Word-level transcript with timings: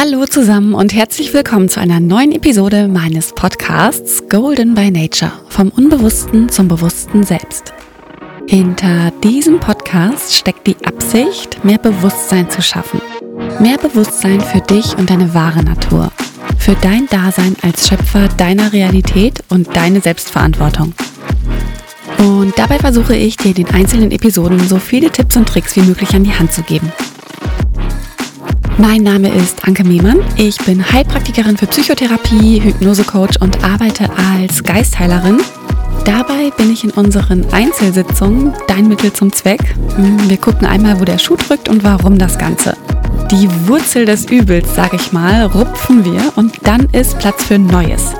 Hallo 0.00 0.26
zusammen 0.26 0.74
und 0.74 0.94
herzlich 0.94 1.34
willkommen 1.34 1.68
zu 1.68 1.80
einer 1.80 1.98
neuen 1.98 2.30
Episode 2.30 2.86
meines 2.86 3.32
Podcasts 3.32 4.28
Golden 4.28 4.76
by 4.76 4.92
Nature 4.92 5.32
vom 5.48 5.70
Unbewussten 5.70 6.48
zum 6.48 6.68
Bewussten 6.68 7.24
selbst. 7.24 7.72
Hinter 8.46 9.10
diesem 9.24 9.58
Podcast 9.58 10.36
steckt 10.36 10.68
die 10.68 10.76
Absicht, 10.86 11.64
mehr 11.64 11.78
Bewusstsein 11.78 12.48
zu 12.48 12.62
schaffen. 12.62 13.00
Mehr 13.58 13.76
Bewusstsein 13.76 14.40
für 14.40 14.60
dich 14.60 14.96
und 14.96 15.10
deine 15.10 15.34
wahre 15.34 15.64
Natur. 15.64 16.12
Für 16.58 16.76
dein 16.76 17.08
Dasein 17.08 17.56
als 17.62 17.88
Schöpfer 17.88 18.28
deiner 18.28 18.72
Realität 18.72 19.42
und 19.48 19.74
deine 19.74 20.00
Selbstverantwortung. 20.00 20.94
Und 22.18 22.56
dabei 22.56 22.78
versuche 22.78 23.16
ich 23.16 23.36
dir 23.36 23.48
in 23.48 23.64
den 23.64 23.74
einzelnen 23.74 24.12
Episoden 24.12 24.60
so 24.60 24.78
viele 24.78 25.10
Tipps 25.10 25.36
und 25.36 25.48
Tricks 25.48 25.74
wie 25.74 25.82
möglich 25.82 26.14
an 26.14 26.22
die 26.22 26.34
Hand 26.34 26.52
zu 26.52 26.62
geben. 26.62 26.92
Mein 28.80 29.02
Name 29.02 29.34
ist 29.34 29.66
Anke 29.66 29.82
Mehmann. 29.82 30.20
Ich 30.36 30.56
bin 30.58 30.92
Heilpraktikerin 30.92 31.56
für 31.56 31.66
Psychotherapie, 31.66 32.62
Hypnosecoach 32.62 33.40
und 33.40 33.64
arbeite 33.64 34.08
als 34.16 34.62
Geistheilerin. 34.62 35.38
Dabei 36.04 36.50
bin 36.56 36.70
ich 36.70 36.84
in 36.84 36.92
unseren 36.92 37.44
Einzelsitzungen 37.52 38.54
dein 38.68 38.86
Mittel 38.86 39.12
zum 39.12 39.32
Zweck. 39.32 39.74
Wir 40.28 40.36
gucken 40.36 40.64
einmal, 40.64 41.00
wo 41.00 41.04
der 41.04 41.18
Schuh 41.18 41.34
drückt 41.34 41.68
und 41.68 41.82
warum 41.82 42.18
das 42.18 42.38
Ganze. 42.38 42.76
Die 43.32 43.48
Wurzel 43.66 44.04
des 44.04 44.30
Übels, 44.30 44.76
sage 44.76 44.94
ich 44.94 45.12
mal, 45.12 45.46
rupfen 45.46 46.04
wir 46.04 46.32
und 46.36 46.54
dann 46.62 46.86
ist 46.92 47.18
Platz 47.18 47.42
für 47.44 47.58
Neues. 47.58 48.14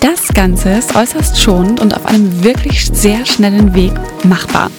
Das 0.00 0.28
Ganze 0.28 0.70
ist 0.70 0.94
äußerst 0.94 1.40
schonend 1.40 1.80
und 1.80 1.96
auf 1.96 2.06
einem 2.06 2.44
wirklich 2.44 2.86
sehr 2.92 3.26
schnellen 3.26 3.74
Weg 3.74 3.92
machbar. 4.24 4.70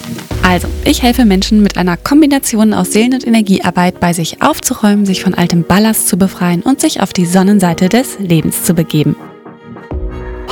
Also, 0.43 0.67
ich 0.85 1.03
helfe 1.03 1.25
Menschen 1.25 1.61
mit 1.61 1.77
einer 1.77 1.97
Kombination 1.97 2.73
aus 2.73 2.91
Seelen- 2.93 3.13
und 3.13 3.27
Energiearbeit 3.27 3.99
bei 3.99 4.13
sich 4.13 4.41
aufzuräumen, 4.41 5.05
sich 5.05 5.21
von 5.21 5.33
altem 5.33 5.63
Ballast 5.63 6.07
zu 6.07 6.17
befreien 6.17 6.61
und 6.61 6.79
sich 6.79 7.01
auf 7.01 7.11
die 7.11 7.25
Sonnenseite 7.25 7.89
des 7.89 8.17
Lebens 8.19 8.63
zu 8.63 8.73
begeben. 8.73 9.15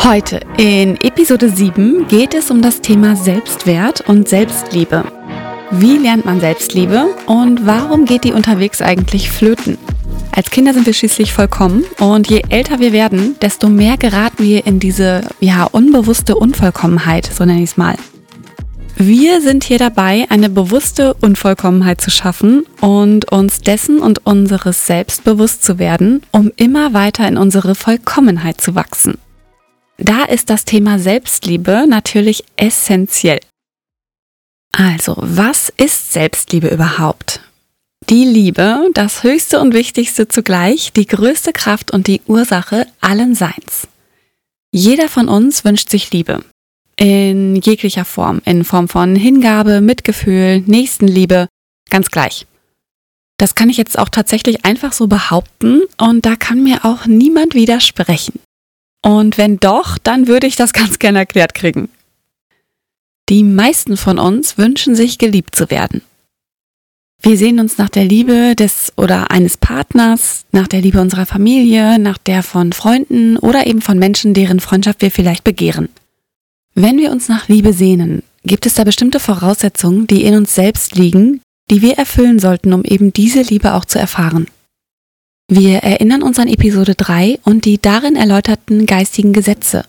Heute 0.04 0.42
in 0.58 0.98
Episode 1.02 1.50
7 1.50 2.08
geht 2.08 2.34
es 2.34 2.52
um 2.52 2.62
das 2.62 2.82
Thema 2.82 3.16
Selbstwert 3.16 4.02
und 4.02 4.28
Selbstliebe. 4.28 5.06
Wie 5.72 5.98
lernt 5.98 6.26
man 6.26 6.40
Selbstliebe 6.40 7.08
und 7.26 7.66
warum 7.66 8.06
geht 8.06 8.24
die 8.24 8.34
unterwegs 8.34 8.82
eigentlich 8.82 9.32
flöten? 9.32 9.78
Als 10.38 10.52
Kinder 10.52 10.72
sind 10.72 10.86
wir 10.86 10.94
schließlich 10.94 11.34
vollkommen 11.34 11.84
und 11.98 12.30
je 12.30 12.44
älter 12.50 12.78
wir 12.78 12.94
werden, 12.94 13.36
desto 13.42 13.70
mehr 13.70 13.98
geraten 13.98 14.44
wir 14.44 14.68
in 14.68 14.80
diese 14.80 15.28
ja 15.40 15.64
unbewusste 15.64 16.36
Unvollkommenheit, 16.36 17.26
so 17.26 17.44
nenne 17.44 17.64
ich 17.64 17.72
es 17.72 17.78
mal. 17.78 17.96
Wir 18.96 19.42
sind 19.42 19.64
hier 19.64 19.80
dabei, 19.80 20.28
eine 20.30 20.52
bewusste 20.52 21.16
Unvollkommenheit 21.16 22.02
zu 22.02 22.12
schaffen 22.12 22.68
und 22.82 23.32
uns 23.32 23.62
dessen 23.62 23.98
und 23.98 24.28
unseres 24.28 24.86
Selbst 24.86 25.24
bewusst 25.24 25.64
zu 25.64 25.80
werden, 25.80 26.22
um 26.30 26.52
immer 26.56 26.94
weiter 26.94 27.28
in 27.28 27.38
unsere 27.38 27.74
Vollkommenheit 27.74 28.62
zu 28.62 28.76
wachsen. 28.76 29.18
Da 29.98 30.24
ist 30.24 30.52
das 30.52 30.66
Thema 30.66 31.00
Selbstliebe 31.00 31.86
natürlich 31.90 32.44
essentiell. 32.58 33.40
Also, 34.72 35.16
was 35.18 35.74
ist 35.78 36.14
Selbstliebe 36.14 36.68
überhaupt? 36.68 37.42
Die 38.10 38.24
Liebe, 38.24 38.90
das 38.94 39.24
Höchste 39.24 39.60
und 39.60 39.74
Wichtigste 39.74 40.30
zugleich, 40.30 40.94
die 40.94 41.08
größte 41.08 41.52
Kraft 41.52 41.92
und 41.92 42.08
die 42.08 42.22
Ursache 42.26 42.88
allen 43.02 43.36
Seins. 43.36 43.90
Jeder 44.72 45.10
von 45.10 45.28
uns 45.28 45.66
wünscht 45.66 45.90
sich 45.90 46.12
Liebe 46.12 46.42
in 46.96 47.58
jeglicher 47.58 48.06
Form, 48.06 48.42
in 48.46 48.64
Form 48.64 48.88
von 48.88 49.16
Hingabe, 49.16 49.82
Mitgefühl, 49.82 50.62
Nächstenliebe, 50.62 51.48
ganz 51.90 52.10
gleich. 52.10 52.48
Das 53.38 53.56
kann 53.56 53.70
ich 53.70 53.78
jetzt 53.78 54.00
auch 54.00 54.10
tatsächlich 54.10 54.66
einfach 54.66 54.94
so 54.94 55.08
behaupten 55.08 55.82
und 55.98 56.26
da 56.26 56.36
kann 56.36 56.64
mir 56.64 56.86
auch 56.86 57.06
niemand 57.06 57.54
widersprechen. 57.56 58.40
Und 59.04 59.38
wenn 59.38 59.58
doch, 59.58 59.98
dann 59.98 60.28
würde 60.28 60.48
ich 60.48 60.56
das 60.56 60.74
ganz 60.82 60.98
gerne 60.98 61.20
erklärt 61.20 61.54
kriegen. 61.54 61.90
Die 63.30 63.44
meisten 63.44 63.98
von 63.98 64.18
uns 64.18 64.58
wünschen 64.58 64.96
sich 64.96 65.18
geliebt 65.18 65.56
zu 65.56 65.70
werden. 65.70 66.02
Wir 67.22 67.38
sehen 67.38 67.60
uns 67.60 67.78
nach 67.78 67.90
der 67.90 68.06
Liebe 68.06 68.56
des 68.56 68.94
oder 68.96 69.32
eines 69.32 69.58
Partners, 69.58 70.46
nach 70.52 70.68
der 70.68 70.82
Liebe 70.82 71.02
unserer 71.02 71.26
Familie, 71.26 72.00
nach 72.00 72.18
der 72.18 72.44
von 72.44 72.74
Freunden 72.74 73.38
oder 73.38 73.68
eben 73.68 73.82
von 73.82 73.98
Menschen, 73.98 74.34
deren 74.34 74.60
Freundschaft 74.60 75.02
wir 75.02 75.12
vielleicht 75.12 75.44
begehren. 75.44 75.90
Wenn 76.76 76.98
wir 77.00 77.12
uns 77.12 77.28
nach 77.28 77.48
Liebe 77.48 77.74
sehnen, 77.74 78.22
gibt 78.44 78.66
es 78.66 78.76
da 78.76 78.84
bestimmte 78.84 79.20
Voraussetzungen, 79.20 80.06
die 80.08 80.24
in 80.24 80.36
uns 80.36 80.54
selbst 80.54 80.96
liegen, 80.96 81.42
die 81.72 81.82
wir 81.82 81.98
erfüllen 81.98 82.40
sollten, 82.40 82.72
um 82.72 82.84
eben 82.84 83.12
diese 83.12 83.42
Liebe 83.42 83.74
auch 83.74 83.86
zu 83.86 84.00
erfahren. 84.00 84.48
Wir 85.50 85.78
erinnern 85.78 86.24
uns 86.24 86.40
an 86.40 86.48
Episode 86.48 86.94
3 86.96 87.40
und 87.44 87.66
die 87.66 87.82
darin 87.82 88.16
erläuterten 88.16 88.86
geistigen 88.86 89.34
Gesetze. 89.34 89.86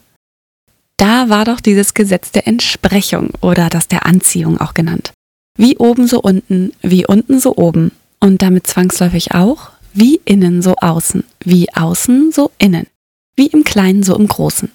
Da 0.96 1.28
war 1.28 1.44
doch 1.44 1.60
dieses 1.60 1.94
Gesetz 1.94 2.32
der 2.32 2.46
Entsprechung 2.46 3.30
oder 3.40 3.68
das 3.68 3.86
der 3.86 4.06
Anziehung 4.06 4.60
auch 4.60 4.74
genannt. 4.74 5.12
Wie 5.58 5.76
oben 5.76 6.06
so 6.06 6.22
unten, 6.22 6.72
wie 6.80 7.04
unten 7.06 7.38
so 7.40 7.56
oben 7.56 7.90
und 8.20 8.40
damit 8.40 8.66
zwangsläufig 8.66 9.32
auch 9.32 9.72
wie 9.92 10.20
innen 10.24 10.62
so 10.62 10.76
außen, 10.76 11.24
wie 11.40 11.74
außen 11.74 12.30
so 12.30 12.52
innen, 12.58 12.86
wie 13.34 13.48
im 13.48 13.64
Kleinen 13.64 14.04
so 14.04 14.16
im 14.16 14.28
Großen. 14.28 14.70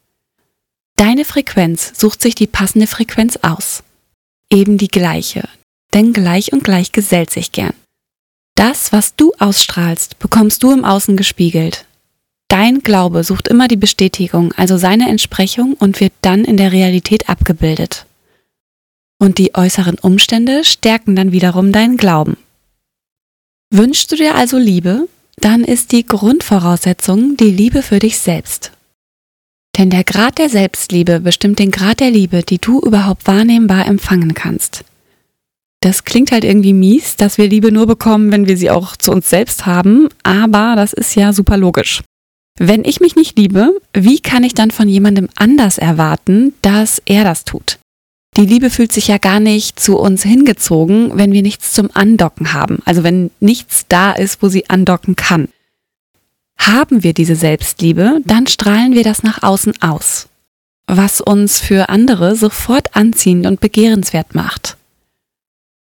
Deine 0.97 1.23
Frequenz 1.23 1.93
sucht 1.95 2.21
sich 2.21 2.35
die 2.35 2.47
passende 2.47 2.87
Frequenz 2.87 3.37
aus. 3.41 3.83
Eben 4.51 4.77
die 4.77 4.89
gleiche, 4.89 5.47
denn 5.93 6.11
gleich 6.11 6.51
und 6.51 6.63
gleich 6.63 6.91
gesellt 6.91 7.29
sich 7.29 7.53
gern. 7.53 7.73
Das, 8.55 8.91
was 8.91 9.15
du 9.15 9.31
ausstrahlst, 9.39 10.19
bekommst 10.19 10.61
du 10.61 10.71
im 10.71 10.83
Außen 10.83 11.15
gespiegelt. 11.15 11.85
Dein 12.49 12.81
Glaube 12.81 13.23
sucht 13.23 13.47
immer 13.47 13.67
die 13.67 13.77
Bestätigung, 13.77 14.51
also 14.53 14.77
seine 14.77 15.09
Entsprechung 15.09 15.73
und 15.73 16.01
wird 16.01 16.13
dann 16.21 16.43
in 16.43 16.57
der 16.57 16.71
Realität 16.71 17.29
abgebildet. 17.29 18.05
Und 19.23 19.37
die 19.37 19.55
äußeren 19.55 19.95
Umstände 19.99 20.65
stärken 20.65 21.15
dann 21.15 21.31
wiederum 21.31 21.71
deinen 21.71 21.95
Glauben. 21.95 22.35
Wünschst 23.73 24.11
du 24.11 24.17
dir 24.17 24.35
also 24.35 24.57
Liebe, 24.57 25.07
dann 25.37 25.63
ist 25.63 25.93
die 25.93 26.05
Grundvoraussetzung 26.05 27.37
die 27.37 27.49
Liebe 27.49 27.83
für 27.83 27.99
dich 27.99 28.19
selbst. 28.19 28.73
Denn 29.77 29.89
der 29.89 30.03
Grad 30.03 30.39
der 30.39 30.49
Selbstliebe 30.49 31.21
bestimmt 31.21 31.59
den 31.59 31.71
Grad 31.71 32.01
der 32.01 32.11
Liebe, 32.11 32.43
die 32.43 32.57
du 32.57 32.81
überhaupt 32.81 33.25
wahrnehmbar 33.25 33.87
empfangen 33.87 34.33
kannst. 34.33 34.83
Das 35.79 36.03
klingt 36.03 36.33
halt 36.33 36.43
irgendwie 36.43 36.73
mies, 36.73 37.15
dass 37.15 37.37
wir 37.37 37.47
Liebe 37.47 37.71
nur 37.71 37.87
bekommen, 37.87 38.29
wenn 38.33 38.45
wir 38.45 38.57
sie 38.57 38.71
auch 38.71 38.97
zu 38.97 39.13
uns 39.13 39.29
selbst 39.29 39.65
haben, 39.65 40.09
aber 40.23 40.73
das 40.75 40.91
ist 40.91 41.15
ja 41.15 41.31
super 41.31 41.55
logisch. 41.55 42.03
Wenn 42.59 42.83
ich 42.83 42.99
mich 42.99 43.15
nicht 43.15 43.37
liebe, 43.37 43.71
wie 43.93 44.19
kann 44.19 44.43
ich 44.43 44.53
dann 44.53 44.71
von 44.71 44.89
jemandem 44.89 45.29
anders 45.35 45.77
erwarten, 45.77 46.53
dass 46.61 47.01
er 47.05 47.23
das 47.23 47.45
tut? 47.45 47.79
Die 48.35 48.45
Liebe 48.45 48.71
fühlt 48.71 48.91
sich 48.91 49.07
ja 49.07 49.19
gar 49.19 49.39
nicht 49.39 49.79
zu 49.79 49.97
uns 49.97 50.23
hingezogen, 50.23 51.11
wenn 51.15 51.33
wir 51.33 51.43
nichts 51.43 51.73
zum 51.73 51.89
Andocken 51.93 52.53
haben, 52.53 52.79
also 52.85 53.03
wenn 53.03 53.29
nichts 53.39 53.85
da 53.87 54.11
ist, 54.11 54.41
wo 54.41 54.49
sie 54.49 54.69
andocken 54.69 55.15
kann. 55.15 55.49
Haben 56.57 57.03
wir 57.03 57.13
diese 57.13 57.35
Selbstliebe, 57.35 58.21
dann 58.25 58.47
strahlen 58.47 58.93
wir 58.93 59.03
das 59.03 59.21
nach 59.21 59.43
außen 59.43 59.81
aus, 59.81 60.29
was 60.87 61.21
uns 61.21 61.59
für 61.59 61.89
andere 61.89 62.35
sofort 62.35 62.95
anziehend 62.95 63.45
und 63.45 63.59
begehrenswert 63.59 64.33
macht. 64.33 64.77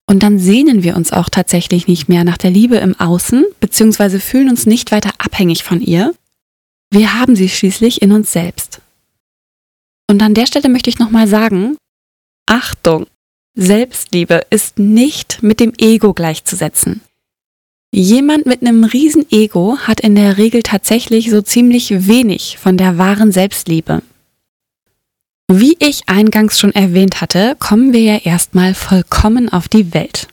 Und 0.08 0.24
dann 0.24 0.40
sehnen 0.40 0.82
wir 0.82 0.96
uns 0.96 1.14
auch 1.14 1.30
tatsächlich 1.30 1.88
nicht 1.88 2.10
mehr 2.10 2.24
nach 2.24 2.38
der 2.38 2.50
Liebe 2.50 2.78
im 2.78 3.00
Außen, 3.00 3.46
beziehungsweise 3.60 4.20
fühlen 4.20 4.50
uns 4.50 4.66
nicht 4.66 4.92
weiter 4.92 5.12
abhängig 5.20 5.64
von 5.64 5.82
ihr. 5.82 6.16
Wir 6.90 7.14
haben 7.14 7.36
sie 7.36 7.48
schließlich 7.48 8.02
in 8.02 8.12
uns 8.12 8.32
selbst. 8.32 8.82
Und 10.08 10.24
an 10.24 10.34
der 10.34 10.48
Stelle 10.48 10.70
möchte 10.70 10.90
ich 10.90 10.98
nochmal 10.98 11.28
sagen, 11.28 11.78
Achtung, 12.50 13.06
Selbstliebe 13.54 14.42
ist 14.50 14.80
nicht 14.80 15.44
mit 15.44 15.60
dem 15.60 15.72
Ego 15.78 16.14
gleichzusetzen. 16.16 17.02
Jemand 17.94 18.48
mit 18.48 18.62
einem 18.62 18.86
riesen 18.86 19.24
Ego 19.32 19.78
hat 19.78 20.00
in 20.00 20.16
der 20.16 20.40
Regel 20.40 20.64
tatsächlich 20.64 21.30
so 21.30 21.44
ziemlich 21.44 22.08
wenig 22.08 22.58
von 22.58 22.76
der 22.76 22.98
wahren 22.98 23.32
Selbstliebe. 23.32 24.02
Wie 25.52 25.78
ich 25.80 26.10
eingangs 26.10 26.60
schon 26.60 26.74
erwähnt 26.74 27.22
hatte, 27.22 27.56
kommen 27.60 27.94
wir 27.94 28.02
ja 28.02 28.18
erstmal 28.18 28.74
vollkommen 28.74 29.50
auf 29.50 29.68
die 29.68 29.94
Welt. 29.94 30.28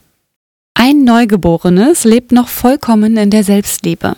Ein 0.72 1.04
Neugeborenes 1.04 2.04
lebt 2.04 2.32
noch 2.32 2.48
vollkommen 2.48 3.18
in 3.18 3.28
der 3.28 3.44
Selbstliebe. 3.44 4.16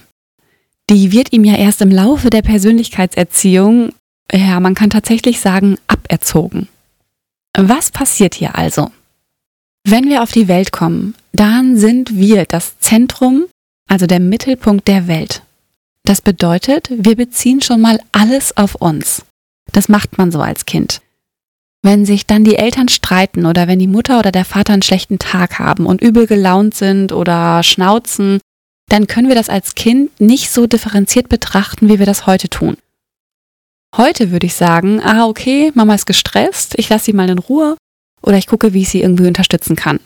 Die 0.88 1.10
wird 1.10 1.32
ihm 1.32 1.42
ja 1.42 1.56
erst 1.56 1.82
im 1.82 1.90
Laufe 1.90 2.30
der 2.30 2.42
Persönlichkeitserziehung, 2.42 3.92
ja, 4.32 4.60
man 4.60 4.76
kann 4.76 4.90
tatsächlich 4.90 5.40
sagen, 5.40 5.78
aberzogen. 5.88 6.68
Was 7.60 7.90
passiert 7.90 8.36
hier 8.36 8.54
also? 8.54 8.92
Wenn 9.82 10.08
wir 10.08 10.22
auf 10.22 10.30
die 10.30 10.46
Welt 10.46 10.70
kommen, 10.70 11.16
dann 11.32 11.76
sind 11.76 12.16
wir 12.16 12.44
das 12.44 12.78
Zentrum, 12.78 13.46
also 13.88 14.06
der 14.06 14.20
Mittelpunkt 14.20 14.86
der 14.86 15.08
Welt. 15.08 15.42
Das 16.04 16.20
bedeutet, 16.20 16.88
wir 16.88 17.16
beziehen 17.16 17.60
schon 17.60 17.80
mal 17.80 17.98
alles 18.12 18.56
auf 18.56 18.76
uns. 18.76 19.24
Das 19.72 19.88
macht 19.88 20.18
man 20.18 20.30
so 20.30 20.40
als 20.40 20.66
Kind. 20.66 21.02
Wenn 21.82 22.06
sich 22.06 22.26
dann 22.26 22.44
die 22.44 22.54
Eltern 22.54 22.88
streiten 22.88 23.44
oder 23.44 23.66
wenn 23.66 23.80
die 23.80 23.88
Mutter 23.88 24.20
oder 24.20 24.30
der 24.30 24.44
Vater 24.44 24.74
einen 24.74 24.82
schlechten 24.82 25.18
Tag 25.18 25.58
haben 25.58 25.86
und 25.86 26.00
übel 26.00 26.28
gelaunt 26.28 26.76
sind 26.76 27.10
oder 27.10 27.64
schnauzen, 27.64 28.38
dann 28.88 29.08
können 29.08 29.26
wir 29.26 29.34
das 29.34 29.48
als 29.48 29.74
Kind 29.74 30.20
nicht 30.20 30.50
so 30.50 30.68
differenziert 30.68 31.28
betrachten, 31.28 31.88
wie 31.88 31.98
wir 31.98 32.06
das 32.06 32.24
heute 32.24 32.48
tun. 32.48 32.76
Heute 33.96 34.30
würde 34.30 34.46
ich 34.46 34.54
sagen, 34.54 35.00
ah 35.00 35.26
okay, 35.26 35.72
Mama 35.74 35.94
ist 35.94 36.06
gestresst, 36.06 36.74
ich 36.76 36.88
lasse 36.88 37.06
sie 37.06 37.12
mal 37.12 37.30
in 37.30 37.38
Ruhe 37.38 37.76
oder 38.22 38.36
ich 38.36 38.46
gucke, 38.46 38.74
wie 38.74 38.82
ich 38.82 38.90
sie 38.90 39.00
irgendwie 39.02 39.26
unterstützen 39.26 39.76
kann. 39.76 40.00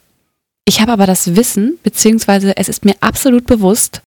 Ich 0.65 0.81
habe 0.81 0.93
aber 0.93 1.07
das 1.07 1.35
Wissen, 1.35 1.79
beziehungsweise 1.83 2.57
es 2.57 2.69
ist 2.69 2.85
mir 2.85 2.95
absolut 3.01 3.47
bewusst, 3.47 4.03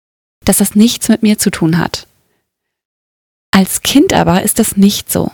dass 0.45 0.57
das 0.57 0.75
nichts 0.75 1.09
mit 1.09 1.23
mir 1.23 1.37
zu 1.39 1.49
tun 1.49 1.77
hat. 1.77 2.05
Als 3.51 3.81
Kind 3.81 4.13
aber 4.13 4.43
ist 4.43 4.59
das 4.59 4.77
nicht 4.77 5.11
so. 5.11 5.31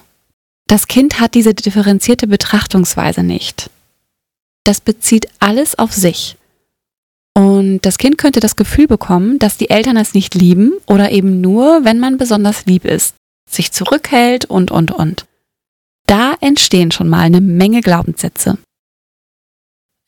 Das 0.68 0.88
Kind 0.88 1.20
hat 1.20 1.34
diese 1.34 1.54
differenzierte 1.54 2.28
Betrachtungsweise 2.28 3.24
nicht. 3.24 3.70
Das 4.64 4.82
bezieht 4.82 5.28
alles 5.40 5.78
auf 5.78 5.94
sich. 5.94 6.38
Und 7.34 7.82
das 7.82 7.98
Kind 7.98 8.18
könnte 8.18 8.40
das 8.40 8.56
Gefühl 8.56 8.88
bekommen, 8.88 9.40
dass 9.40 9.58
die 9.58 9.70
Eltern 9.70 9.98
es 9.98 10.14
nicht 10.14 10.36
lieben 10.36 10.74
oder 10.86 11.12
eben 11.12 11.42
nur, 11.42 11.86
wenn 11.86 12.00
man 12.00 12.18
besonders 12.18 12.66
lieb 12.66 12.86
ist, 12.86 13.16
sich 13.52 13.72
zurückhält 13.72 14.46
und, 14.46 14.72
und, 14.72 14.92
und. 14.92 15.26
Da 16.06 16.34
entstehen 16.42 16.92
schon 16.92 17.10
mal 17.10 17.22
eine 17.22 17.42
Menge 17.42 17.82
Glaubenssätze. 17.82 18.58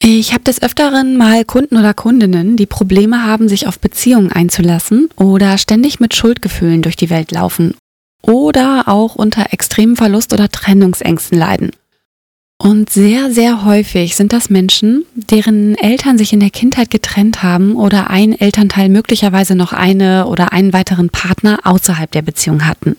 Ich 0.03 0.33
habe 0.33 0.43
des 0.43 0.63
Öfteren 0.63 1.15
mal 1.15 1.45
Kunden 1.45 1.77
oder 1.77 1.93
Kundinnen, 1.93 2.57
die 2.57 2.65
Probleme 2.65 3.23
haben, 3.23 3.47
sich 3.47 3.67
auf 3.67 3.79
Beziehungen 3.79 4.31
einzulassen 4.31 5.09
oder 5.15 5.59
ständig 5.59 5.99
mit 5.99 6.15
Schuldgefühlen 6.15 6.81
durch 6.81 6.95
die 6.95 7.11
Welt 7.11 7.31
laufen 7.31 7.75
oder 8.23 8.87
auch 8.87 9.15
unter 9.15 9.53
extremen 9.53 9.95
Verlust 9.95 10.33
oder 10.33 10.49
Trennungsängsten 10.49 11.37
leiden. 11.37 11.71
Und 12.57 12.91
sehr, 12.91 13.31
sehr 13.31 13.65
häufig 13.65 14.15
sind 14.15 14.33
das 14.33 14.51
Menschen, 14.51 15.05
deren 15.15 15.75
Eltern 15.75 16.19
sich 16.19 16.31
in 16.31 16.39
der 16.39 16.51
Kindheit 16.51 16.91
getrennt 16.91 17.41
haben 17.41 17.75
oder 17.75 18.11
ein 18.11 18.39
Elternteil 18.39 18.87
möglicherweise 18.89 19.55
noch 19.55 19.73
eine 19.73 20.27
oder 20.27 20.53
einen 20.53 20.71
weiteren 20.71 21.09
Partner 21.09 21.59
außerhalb 21.63 22.11
der 22.11 22.21
Beziehung 22.21 22.67
hatten. 22.67 22.97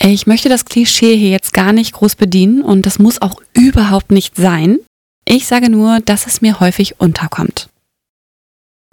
Ich 0.00 0.26
möchte 0.26 0.48
das 0.48 0.64
Klischee 0.64 1.16
hier 1.16 1.30
jetzt 1.30 1.52
gar 1.52 1.72
nicht 1.72 1.92
groß 1.92 2.16
bedienen 2.16 2.62
und 2.62 2.86
das 2.86 2.98
muss 2.98 3.22
auch 3.22 3.40
überhaupt 3.54 4.10
nicht 4.10 4.36
sein. 4.36 4.78
Ich 5.24 5.46
sage 5.46 5.70
nur, 5.70 6.00
dass 6.00 6.26
es 6.26 6.40
mir 6.42 6.60
häufig 6.60 7.00
unterkommt. 7.00 7.68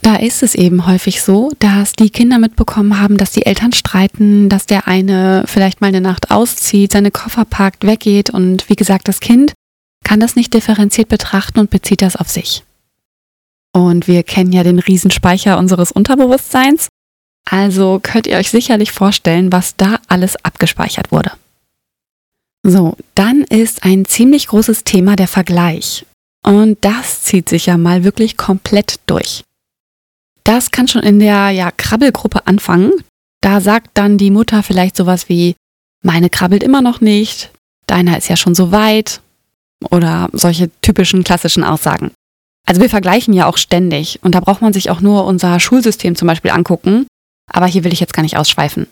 Da 0.02 0.16
ist 0.16 0.44
es 0.44 0.56
eben 0.56 0.86
häufig 0.86 1.22
so, 1.22 1.52
dass 1.60 1.94
die 1.94 2.10
Kinder 2.10 2.38
mitbekommen 2.40 3.00
haben, 3.00 3.18
dass 3.18 3.32
die 3.32 3.46
Eltern 3.46 3.72
streiten, 3.72 4.50
dass 4.50 4.66
der 4.66 4.88
eine 4.88 5.46
vielleicht 5.48 5.80
mal 5.80 5.88
eine 5.88 6.02
Nacht 6.02 6.32
auszieht, 6.32 6.92
seine 6.92 7.12
Koffer 7.12 7.46
packt, 7.46 7.86
weggeht 7.86 8.30
und 8.30 8.70
wie 8.70 8.76
gesagt, 8.76 9.08
das 9.08 9.22
Kind 9.22 9.54
kann 10.04 10.20
das 10.20 10.36
nicht 10.36 10.54
differenziert 10.54 11.08
betrachten 11.08 11.60
und 11.60 11.70
bezieht 11.70 12.02
das 12.02 12.18
auf 12.18 12.30
sich. 12.30 12.64
Und 13.72 14.08
wir 14.08 14.24
kennen 14.24 14.52
ja 14.52 14.64
den 14.64 14.80
Riesenspeicher 14.80 15.58
unseres 15.58 15.92
Unterbewusstseins, 15.92 16.90
also 17.50 18.00
könnt 18.02 18.28
ihr 18.28 18.38
euch 18.38 18.50
sicherlich 18.50 18.92
vorstellen, 18.92 19.52
was 19.52 19.76
da 19.76 20.00
alles 20.08 20.36
abgespeichert 20.44 21.12
wurde. 21.12 21.32
So, 22.64 22.96
dann 23.16 23.42
ist 23.42 23.84
ein 23.84 24.06
ziemlich 24.06 24.48
großes 24.48 24.86
Thema 24.86 25.16
der 25.16 25.28
Vergleich. 25.28 26.06
Und 26.46 26.78
das 26.82 27.24
zieht 27.24 27.50
sich 27.50 27.66
ja 27.66 27.78
mal 27.78 28.04
wirklich 28.04 28.38
komplett 28.38 29.00
durch. 29.06 29.44
Das 30.44 30.72
kann 30.72 30.88
schon 30.88 31.04
in 31.04 31.20
der 31.20 31.50
ja, 31.52 31.72
Krabbelgruppe 31.72 32.48
anfangen. 32.48 32.92
Da 33.42 33.62
sagt 33.62 33.92
dann 33.94 34.18
die 34.18 34.32
Mutter 34.32 34.64
vielleicht 34.64 34.96
sowas 34.96 35.30
wie, 35.30 35.56
meine 36.02 36.30
krabbelt 36.30 36.64
immer 36.64 36.82
noch 36.82 37.02
nicht, 37.02 37.52
deiner 37.88 38.18
ist 38.18 38.30
ja 38.30 38.36
schon 38.36 38.56
so 38.56 38.72
weit 38.72 39.22
oder 39.90 40.30
solche 40.34 40.70
typischen 40.82 41.24
klassischen 41.24 41.64
Aussagen. 41.64 42.12
Also 42.66 42.82
wir 42.82 42.90
vergleichen 42.90 43.34
ja 43.34 43.48
auch 43.48 43.58
ständig 43.58 44.20
und 44.24 44.36
da 44.36 44.40
braucht 44.40 44.62
man 44.62 44.74
sich 44.74 44.90
auch 44.90 45.02
nur 45.02 45.26
unser 45.26 45.60
Schulsystem 45.60 46.16
zum 46.16 46.28
Beispiel 46.28 46.52
angucken, 46.52 47.08
aber 47.54 47.68
hier 47.68 47.86
will 47.86 47.94
ich 47.94 48.02
jetzt 48.02 48.14
gar 48.14 48.24
nicht 48.24 48.36
ausschweifen. 48.36 48.88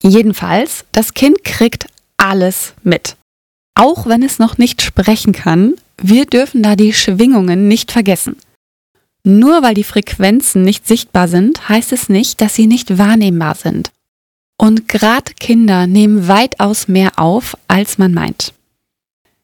Jedenfalls, 0.00 0.84
das 0.92 1.14
Kind 1.14 1.42
kriegt 1.42 1.86
alles 2.16 2.74
mit. 2.84 3.16
Auch 3.74 4.06
wenn 4.06 4.22
es 4.22 4.38
noch 4.38 4.58
nicht 4.58 4.82
sprechen 4.82 5.32
kann, 5.32 5.74
wir 5.96 6.26
dürfen 6.26 6.62
da 6.62 6.76
die 6.76 6.92
Schwingungen 6.92 7.66
nicht 7.66 7.90
vergessen. 7.90 8.36
Nur 9.24 9.62
weil 9.62 9.74
die 9.74 9.84
Frequenzen 9.84 10.62
nicht 10.62 10.86
sichtbar 10.86 11.26
sind, 11.26 11.68
heißt 11.68 11.92
es 11.92 12.08
nicht, 12.08 12.40
dass 12.40 12.54
sie 12.54 12.66
nicht 12.66 12.98
wahrnehmbar 12.98 13.54
sind. 13.54 13.90
Und 14.58 14.86
gerade 14.86 15.32
Kinder 15.34 15.86
nehmen 15.86 16.28
weitaus 16.28 16.86
mehr 16.86 17.18
auf, 17.18 17.56
als 17.66 17.98
man 17.98 18.12
meint. 18.12 18.52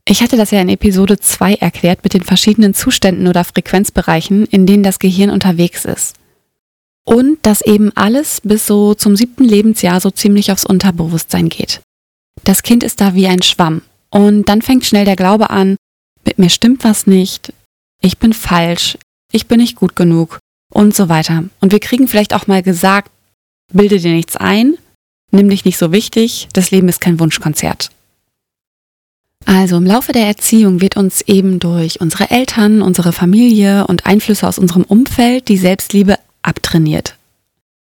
Ich 0.05 0.23
hatte 0.23 0.37
das 0.37 0.51
ja 0.51 0.61
in 0.61 0.69
Episode 0.69 1.19
2 1.19 1.55
erklärt 1.55 2.05
mit 2.05 2.15
den 2.15 2.23
verschiedenen 2.23 2.75
Zuständen 2.75 3.27
oder 3.27 3.45
Frequenzbereichen, 3.45 4.45
in 4.47 4.67
denen 4.67 4.83
das 4.83 4.99
Gehirn 4.99 5.31
unterwegs 5.31 5.85
ist. 5.85 6.17
Und 7.07 7.39
dass 7.43 7.63
eben 7.63 7.91
alles 7.97 8.41
bis 8.43 8.67
so 8.67 8.95
zum 8.95 9.17
siebten 9.17 9.45
Lebensjahr 9.45 10.01
so 10.01 10.11
ziemlich 10.11 10.53
aufs 10.53 10.67
Unterbewusstsein 10.67 11.49
geht. 11.49 11.81
Das 12.45 12.63
Kind 12.63 12.83
ist 12.83 13.01
da 13.01 13.15
wie 13.15 13.27
ein 13.27 13.43
Schwamm. 13.43 13.83
Und 14.11 14.49
dann 14.49 14.63
fängt 14.63 14.85
schnell 14.85 15.05
der 15.05 15.17
Glaube 15.17 15.51
an, 15.51 15.77
mit 16.25 16.39
mir 16.39 16.51
stimmt 16.51 16.85
was 16.85 17.07
nicht, 17.07 17.53
ich 18.03 18.19
bin 18.19 18.33
falsch, 18.33 18.99
ich 19.33 19.47
bin 19.47 19.61
nicht 19.61 19.77
gut 19.77 19.97
genug 19.97 20.39
und 20.73 20.95
so 20.95 21.09
weiter. 21.09 21.45
Und 21.61 21.73
wir 21.73 21.81
kriegen 21.81 22.09
vielleicht 22.09 22.35
auch 22.35 22.47
mal 22.47 22.63
gesagt, 22.63 23.11
bilde 23.73 23.99
dir 23.99 24.13
nichts 24.13 24.37
ein, 24.37 24.77
nimm 25.31 25.49
dich 25.49 25.65
nicht 25.65 25.79
so 25.79 25.93
wichtig, 25.93 26.49
das 26.53 26.71
Leben 26.71 26.89
ist 26.89 27.01
kein 27.01 27.21
Wunschkonzert. 27.21 27.91
Also 29.47 29.77
im 29.77 29.87
Laufe 29.87 30.13
der 30.13 30.27
Erziehung 30.27 30.81
wird 30.81 30.97
uns 30.97 31.23
eben 31.23 31.61
durch 31.61 32.01
unsere 32.01 32.31
Eltern, 32.31 32.83
unsere 32.83 33.13
Familie 33.13 33.87
und 33.87 34.07
Einflüsse 34.07 34.47
aus 34.47 34.59
unserem 34.59 34.85
Umfeld 34.85 35.49
die 35.49 35.57
Selbstliebe 35.57 36.19
abtrainiert. 36.43 37.17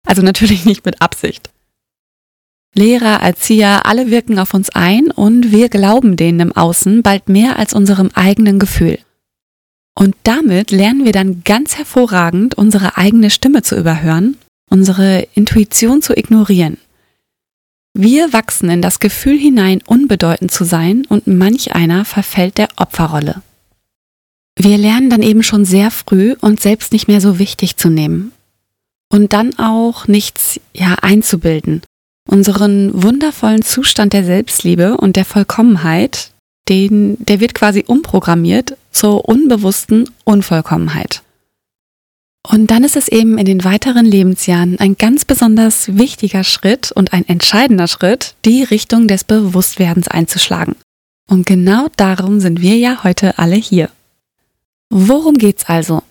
Also 0.06 0.22
natürlich 0.22 0.64
nicht 0.64 0.86
mit 0.86 1.02
Absicht. 1.02 1.50
Lehrer, 2.74 3.22
Erzieher, 3.22 3.86
alle 3.86 4.10
wirken 4.10 4.38
auf 4.38 4.52
uns 4.52 4.70
ein 4.70 5.10
und 5.10 5.50
wir 5.50 5.68
glauben 5.68 6.16
denen 6.16 6.40
im 6.40 6.52
Außen 6.52 7.02
bald 7.02 7.28
mehr 7.28 7.58
als 7.58 7.72
unserem 7.72 8.10
eigenen 8.14 8.58
Gefühl. 8.58 8.98
Und 9.94 10.14
damit 10.24 10.70
lernen 10.70 11.06
wir 11.06 11.12
dann 11.12 11.42
ganz 11.42 11.78
hervorragend, 11.78 12.54
unsere 12.54 12.98
eigene 12.98 13.30
Stimme 13.30 13.62
zu 13.62 13.76
überhören, 13.76 14.36
unsere 14.68 15.26
Intuition 15.34 16.02
zu 16.02 16.14
ignorieren. 16.14 16.76
Wir 17.94 18.34
wachsen 18.34 18.68
in 18.68 18.82
das 18.82 19.00
Gefühl 19.00 19.38
hinein, 19.38 19.80
unbedeutend 19.86 20.50
zu 20.50 20.64
sein 20.64 21.06
und 21.08 21.26
manch 21.26 21.74
einer 21.74 22.04
verfällt 22.04 22.58
der 22.58 22.68
Opferrolle. 22.76 23.40
Wir 24.58 24.76
lernen 24.76 25.08
dann 25.08 25.22
eben 25.22 25.42
schon 25.42 25.64
sehr 25.64 25.90
früh, 25.90 26.34
uns 26.42 26.62
selbst 26.62 26.92
nicht 26.92 27.08
mehr 27.08 27.22
so 27.22 27.38
wichtig 27.38 27.78
zu 27.78 27.88
nehmen 27.88 28.32
und 29.10 29.32
dann 29.32 29.58
auch 29.58 30.08
nichts 30.08 30.60
ja 30.74 30.96
einzubilden. 31.00 31.82
Unseren 32.28 33.02
wundervollen 33.02 33.62
Zustand 33.62 34.12
der 34.12 34.24
Selbstliebe 34.24 34.96
und 34.96 35.16
der 35.16 35.24
Vollkommenheit, 35.24 36.32
den, 36.68 37.16
der 37.24 37.40
wird 37.40 37.54
quasi 37.54 37.84
umprogrammiert 37.86 38.76
zur 38.90 39.28
unbewussten 39.28 40.10
Unvollkommenheit. 40.24 41.22
Und 42.48 42.70
dann 42.70 42.84
ist 42.84 42.96
es 42.96 43.08
eben 43.08 43.38
in 43.38 43.44
den 43.44 43.64
weiteren 43.64 44.06
Lebensjahren 44.06 44.78
ein 44.78 44.96
ganz 44.96 45.24
besonders 45.24 45.96
wichtiger 45.96 46.44
Schritt 46.44 46.92
und 46.92 47.12
ein 47.12 47.26
entscheidender 47.28 47.88
Schritt, 47.88 48.34
die 48.44 48.62
Richtung 48.62 49.08
des 49.08 49.24
Bewusstwerdens 49.24 50.06
einzuschlagen. 50.08 50.76
Und 51.28 51.46
genau 51.46 51.88
darum 51.96 52.38
sind 52.38 52.60
wir 52.60 52.76
ja 52.76 53.02
heute 53.02 53.38
alle 53.38 53.56
hier. 53.56 53.90
Worum 54.90 55.34
geht's 55.34 55.64
also? 55.66 56.02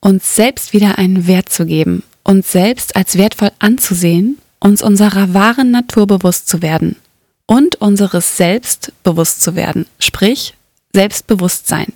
Uns 0.00 0.36
selbst 0.36 0.72
wieder 0.72 0.98
einen 0.98 1.26
Wert 1.26 1.48
zu 1.48 1.66
geben, 1.66 2.02
uns 2.22 2.52
selbst 2.52 2.96
als 2.96 3.18
wertvoll 3.18 3.50
anzusehen, 3.58 4.38
uns 4.60 4.82
unserer 4.82 5.34
wahren 5.34 5.70
Natur 5.70 6.06
bewusst 6.06 6.48
zu 6.48 6.62
werden 6.62 6.96
und 7.46 7.76
unseres 7.76 8.36
Selbst 8.36 8.92
bewusst 9.02 9.42
zu 9.42 9.56
werden, 9.56 9.86
sprich 9.98 10.54
Selbstbewusstsein. 10.92 11.92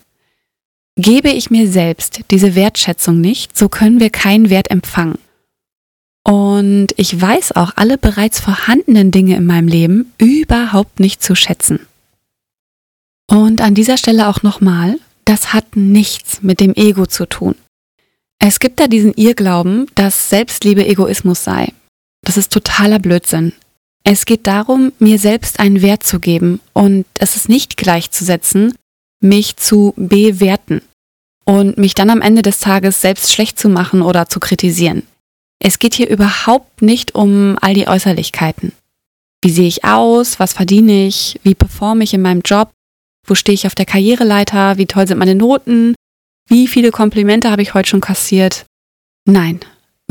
Gebe 0.97 1.30
ich 1.30 1.50
mir 1.50 1.71
selbst 1.71 2.21
diese 2.30 2.54
Wertschätzung 2.54 3.21
nicht, 3.21 3.56
so 3.56 3.68
können 3.68 4.00
wir 4.00 4.11
keinen 4.11 4.50
Wert 4.50 4.71
empfangen. 4.71 5.18
Und 6.25 6.88
ich 6.97 7.21
weiß 7.21 7.52
auch 7.52 7.73
alle 7.76 7.99
bereits 7.99 8.40
vorhandenen 8.40 9.11
Dinge 9.11 9.37
in 9.37 9.47
meinem 9.47 9.68
Leben 9.68 10.12
überhaupt 10.18 11.00
nicht 11.00 11.23
zu 11.23 11.35
schätzen. 11.35 11.80
Und 13.28 13.61
an 13.61 13.75
dieser 13.75 13.97
Stelle 13.97 14.28
auch 14.28 14.42
nochmal, 14.42 14.99
das 15.25 15.52
hat 15.52 15.76
nichts 15.76 16.42
mit 16.42 16.61
dem 16.61 16.75
Ego 16.75 17.06
zu 17.06 17.26
tun. 17.26 17.54
Es 18.44 18.58
gibt 18.58 18.80
da 18.80 18.88
diesen 18.88 19.14
Irrglauben, 19.14 19.87
dass 19.94 20.28
Selbstliebe 20.28 20.84
Egoismus 20.84 21.44
sei. 21.44 21.72
Das 22.25 22.37
ist 22.37 22.52
totaler 22.52 22.99
Blödsinn. 22.99 23.52
Es 24.04 24.26
geht 24.26 24.49
darum, 24.49 24.92
mir 24.99 25.20
selbst 25.20 25.61
einen 25.61 25.80
Wert 25.80 26.02
zu 26.02 26.18
geben 26.18 26.61
und 26.72 27.06
es 27.18 27.37
ist 27.37 27.49
nicht 27.49 27.76
gleichzusetzen 27.76 28.75
mich 29.22 29.56
zu 29.56 29.94
bewerten 29.96 30.82
und 31.44 31.78
mich 31.78 31.94
dann 31.94 32.11
am 32.11 32.20
Ende 32.20 32.42
des 32.42 32.58
Tages 32.58 33.00
selbst 33.00 33.32
schlecht 33.32 33.58
zu 33.58 33.68
machen 33.68 34.02
oder 34.02 34.28
zu 34.28 34.40
kritisieren. 34.40 35.04
Es 35.61 35.78
geht 35.78 35.94
hier 35.94 36.11
überhaupt 36.11 36.82
nicht 36.82 37.14
um 37.14 37.56
all 37.61 37.75
die 37.75 37.87
Äußerlichkeiten. 37.87 38.72
Wie 39.42 39.50
sehe 39.50 39.68
ich 39.68 39.84
aus? 39.84 40.40
Was 40.40 40.52
verdiene 40.52 41.06
ich? 41.06 41.38
Wie 41.42 41.54
performe 41.54 42.04
ich 42.04 42.14
in 42.14 42.22
meinem 42.22 42.42
Job? 42.44 42.70
Wo 43.26 43.34
stehe 43.34 43.54
ich 43.54 43.66
auf 43.66 43.76
der 43.76 43.87
Karriereleiter? 43.87 44.76
Wie 44.76 44.87
toll 44.87 45.06
sind 45.06 45.18
meine 45.18 45.37
Noten? 45.37 45.94
Wie 46.52 46.68
viele 46.68 46.90
Komplimente 46.90 47.50
habe 47.50 47.62
ich 47.62 47.75
heute 47.75 47.88
schon 47.88 48.00
kassiert? 48.00 48.66
Nein, 49.25 49.61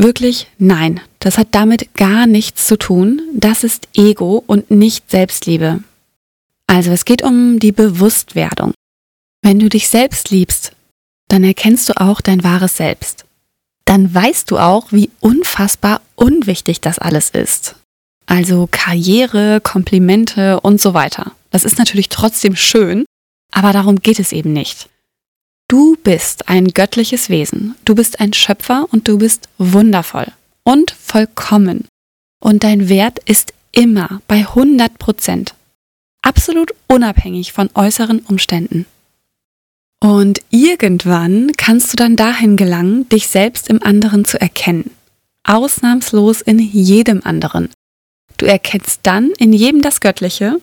Wirklich 0.01 0.47
nein, 0.57 0.99
das 1.19 1.37
hat 1.37 1.49
damit 1.51 1.93
gar 1.93 2.25
nichts 2.25 2.65
zu 2.65 2.75
tun. 2.75 3.21
Das 3.35 3.63
ist 3.63 3.87
Ego 3.93 4.43
und 4.47 4.71
nicht 4.71 5.11
Selbstliebe. 5.11 5.83
Also 6.65 6.89
es 6.91 7.05
geht 7.05 7.21
um 7.21 7.59
die 7.59 7.71
Bewusstwerdung. 7.71 8.73
Wenn 9.43 9.59
du 9.59 9.69
dich 9.69 9.89
selbst 9.89 10.31
liebst, 10.31 10.71
dann 11.27 11.43
erkennst 11.43 11.87
du 11.87 12.01
auch 12.01 12.19
dein 12.19 12.43
wahres 12.43 12.77
Selbst. 12.77 13.25
Dann 13.85 14.11
weißt 14.11 14.49
du 14.49 14.57
auch, 14.57 14.91
wie 14.91 15.11
unfassbar 15.19 16.01
unwichtig 16.15 16.81
das 16.81 16.97
alles 16.97 17.29
ist. 17.29 17.75
Also 18.25 18.67
Karriere, 18.71 19.61
Komplimente 19.61 20.61
und 20.61 20.81
so 20.81 20.95
weiter. 20.95 21.33
Das 21.51 21.63
ist 21.63 21.77
natürlich 21.77 22.09
trotzdem 22.09 22.55
schön, 22.55 23.05
aber 23.51 23.71
darum 23.71 23.97
geht 23.97 24.19
es 24.19 24.31
eben 24.31 24.51
nicht. 24.51 24.89
Du 25.71 25.95
bist 25.95 26.49
ein 26.49 26.67
göttliches 26.67 27.29
Wesen, 27.29 27.75
du 27.85 27.95
bist 27.95 28.19
ein 28.19 28.33
Schöpfer 28.33 28.87
und 28.91 29.07
du 29.07 29.19
bist 29.19 29.47
wundervoll 29.57 30.27
und 30.63 30.91
vollkommen. 30.91 31.87
Und 32.43 32.65
dein 32.65 32.89
Wert 32.89 33.19
ist 33.19 33.53
immer 33.71 34.21
bei 34.27 34.39
100 34.39 34.99
Prozent. 34.99 35.55
Absolut 36.21 36.73
unabhängig 36.89 37.53
von 37.53 37.69
äußeren 37.73 38.19
Umständen. 38.19 38.85
Und 40.01 40.41
irgendwann 40.49 41.53
kannst 41.55 41.93
du 41.93 41.95
dann 41.95 42.17
dahin 42.17 42.57
gelangen, 42.57 43.07
dich 43.07 43.27
selbst 43.27 43.69
im 43.69 43.81
anderen 43.81 44.25
zu 44.25 44.41
erkennen. 44.41 44.91
Ausnahmslos 45.45 46.41
in 46.41 46.59
jedem 46.59 47.21
anderen. 47.23 47.69
Du 48.35 48.45
erkennst 48.45 48.99
dann 49.03 49.31
in 49.37 49.53
jedem 49.53 49.81
das 49.81 50.01
Göttliche, 50.01 50.59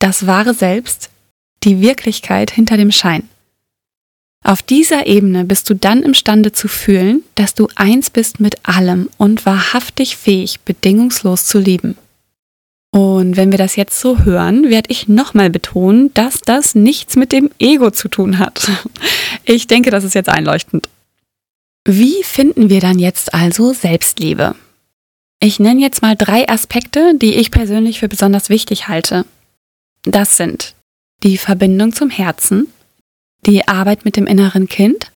das 0.00 0.26
wahre 0.26 0.52
Selbst, 0.52 1.08
die 1.64 1.80
Wirklichkeit 1.80 2.50
hinter 2.50 2.76
dem 2.76 2.92
Schein. 2.92 3.26
Auf 4.42 4.62
dieser 4.62 5.06
Ebene 5.06 5.44
bist 5.44 5.68
du 5.68 5.74
dann 5.74 6.02
imstande 6.02 6.52
zu 6.52 6.66
fühlen, 6.66 7.22
dass 7.34 7.54
du 7.54 7.68
eins 7.76 8.10
bist 8.10 8.40
mit 8.40 8.56
allem 8.66 9.10
und 9.18 9.44
wahrhaftig 9.44 10.16
fähig, 10.16 10.60
bedingungslos 10.60 11.46
zu 11.46 11.58
lieben. 11.58 11.96
Und 12.92 13.36
wenn 13.36 13.50
wir 13.52 13.58
das 13.58 13.76
jetzt 13.76 14.00
so 14.00 14.20
hören, 14.20 14.68
werde 14.68 14.90
ich 14.90 15.06
nochmal 15.06 15.50
betonen, 15.50 16.12
dass 16.14 16.40
das 16.40 16.74
nichts 16.74 17.14
mit 17.16 17.32
dem 17.32 17.50
Ego 17.58 17.90
zu 17.90 18.08
tun 18.08 18.38
hat. 18.38 18.70
Ich 19.46 19.66
denke, 19.66 19.90
das 19.90 20.04
ist 20.04 20.14
jetzt 20.14 20.28
einleuchtend. 20.28 20.88
Wie 21.84 22.22
finden 22.22 22.68
wir 22.68 22.80
dann 22.80 22.98
jetzt 22.98 23.32
also 23.32 23.72
Selbstliebe? 23.72 24.54
Ich 25.40 25.58
nenne 25.58 25.80
jetzt 25.80 26.02
mal 26.02 26.14
drei 26.14 26.48
Aspekte, 26.48 27.14
die 27.16 27.34
ich 27.34 27.50
persönlich 27.50 27.98
für 27.98 28.08
besonders 28.08 28.48
wichtig 28.48 28.86
halte. 28.86 29.24
Das 30.02 30.36
sind 30.36 30.74
die 31.22 31.38
Verbindung 31.38 31.92
zum 31.92 32.10
Herzen, 32.10 32.68
die 33.46 33.66
Arbeit 33.68 34.04
mit 34.04 34.16
dem 34.16 34.26
inneren 34.26 34.68
Kind 34.68 35.10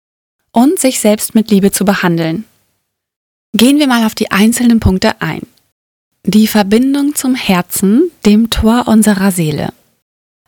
und 0.53 0.79
sich 0.79 1.01
selbst 1.01 1.35
mit 1.35 1.51
Liebe 1.51 1.73
zu 1.73 1.85
behandeln. 1.85 2.45
Gehen 3.55 3.79
wir 3.79 3.87
mal 3.87 4.07
auf 4.07 4.15
die 4.15 4.31
einzelnen 4.31 4.81
Punkte 4.81 5.21
ein. 5.21 5.43
Die 6.25 6.47
Verbindung 6.47 7.15
zum 7.15 7.35
Herzen, 7.35 8.11
dem 8.25 8.51
Tor 8.51 8.87
unserer 8.87 9.33
Seele. 9.33 9.73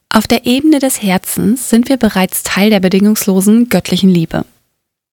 Auf 0.09 0.29
der 0.29 0.47
Ebene 0.47 0.79
des 0.79 1.03
Herzens 1.03 1.69
sind 1.69 1.89
wir 1.89 1.97
bereits 1.97 2.45
Teil 2.45 2.71
der 2.71 2.81
bedingungslosen 2.81 3.69
göttlichen 3.69 4.09
Liebe. 4.09 4.45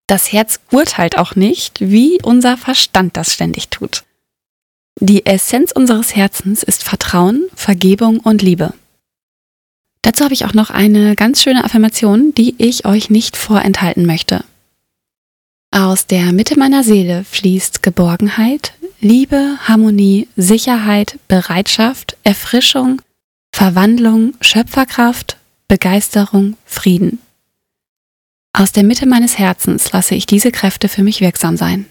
Das 0.06 0.32
Herz 0.32 0.60
urteilt 0.70 1.18
auch 1.18 1.34
nicht, 1.34 1.80
wie 1.80 2.20
unser 2.22 2.56
Verstand 2.56 3.16
das 3.16 3.32
ständig 3.32 3.68
tut. 3.68 4.04
Die 5.00 5.26
Essenz 5.26 5.72
unseres 5.72 6.14
Herzens 6.14 6.62
ist 6.62 6.84
Vertrauen, 6.84 7.48
Vergebung 7.54 8.20
und 8.20 8.42
Liebe. 8.42 8.74
Dazu 10.02 10.24
habe 10.24 10.34
ich 10.34 10.44
auch 10.44 10.54
noch 10.54 10.70
eine 10.70 11.14
ganz 11.14 11.42
schöne 11.42 11.64
Affirmation, 11.64 12.34
die 12.34 12.56
ich 12.58 12.84
euch 12.84 13.08
nicht 13.08 13.36
vorenthalten 13.36 14.04
möchte. 14.04 14.44
Aus 15.70 16.06
der 16.06 16.32
Mitte 16.32 16.58
meiner 16.58 16.84
Seele 16.84 17.24
fließt 17.24 17.82
Geborgenheit, 17.82 18.74
Liebe, 19.00 19.56
Harmonie, 19.62 20.28
Sicherheit, 20.36 21.18
Bereitschaft, 21.28 22.16
Erfrischung, 22.24 23.00
Verwandlung, 23.52 24.34
Schöpferkraft, 24.40 25.38
Begeisterung, 25.68 26.56
Frieden. 26.66 27.20
Aus 28.52 28.72
der 28.72 28.82
Mitte 28.82 29.06
meines 29.06 29.38
Herzens 29.38 29.92
lasse 29.92 30.14
ich 30.14 30.26
diese 30.26 30.52
Kräfte 30.52 30.88
für 30.88 31.02
mich 31.02 31.20
wirksam 31.20 31.56
sein. 31.56 31.86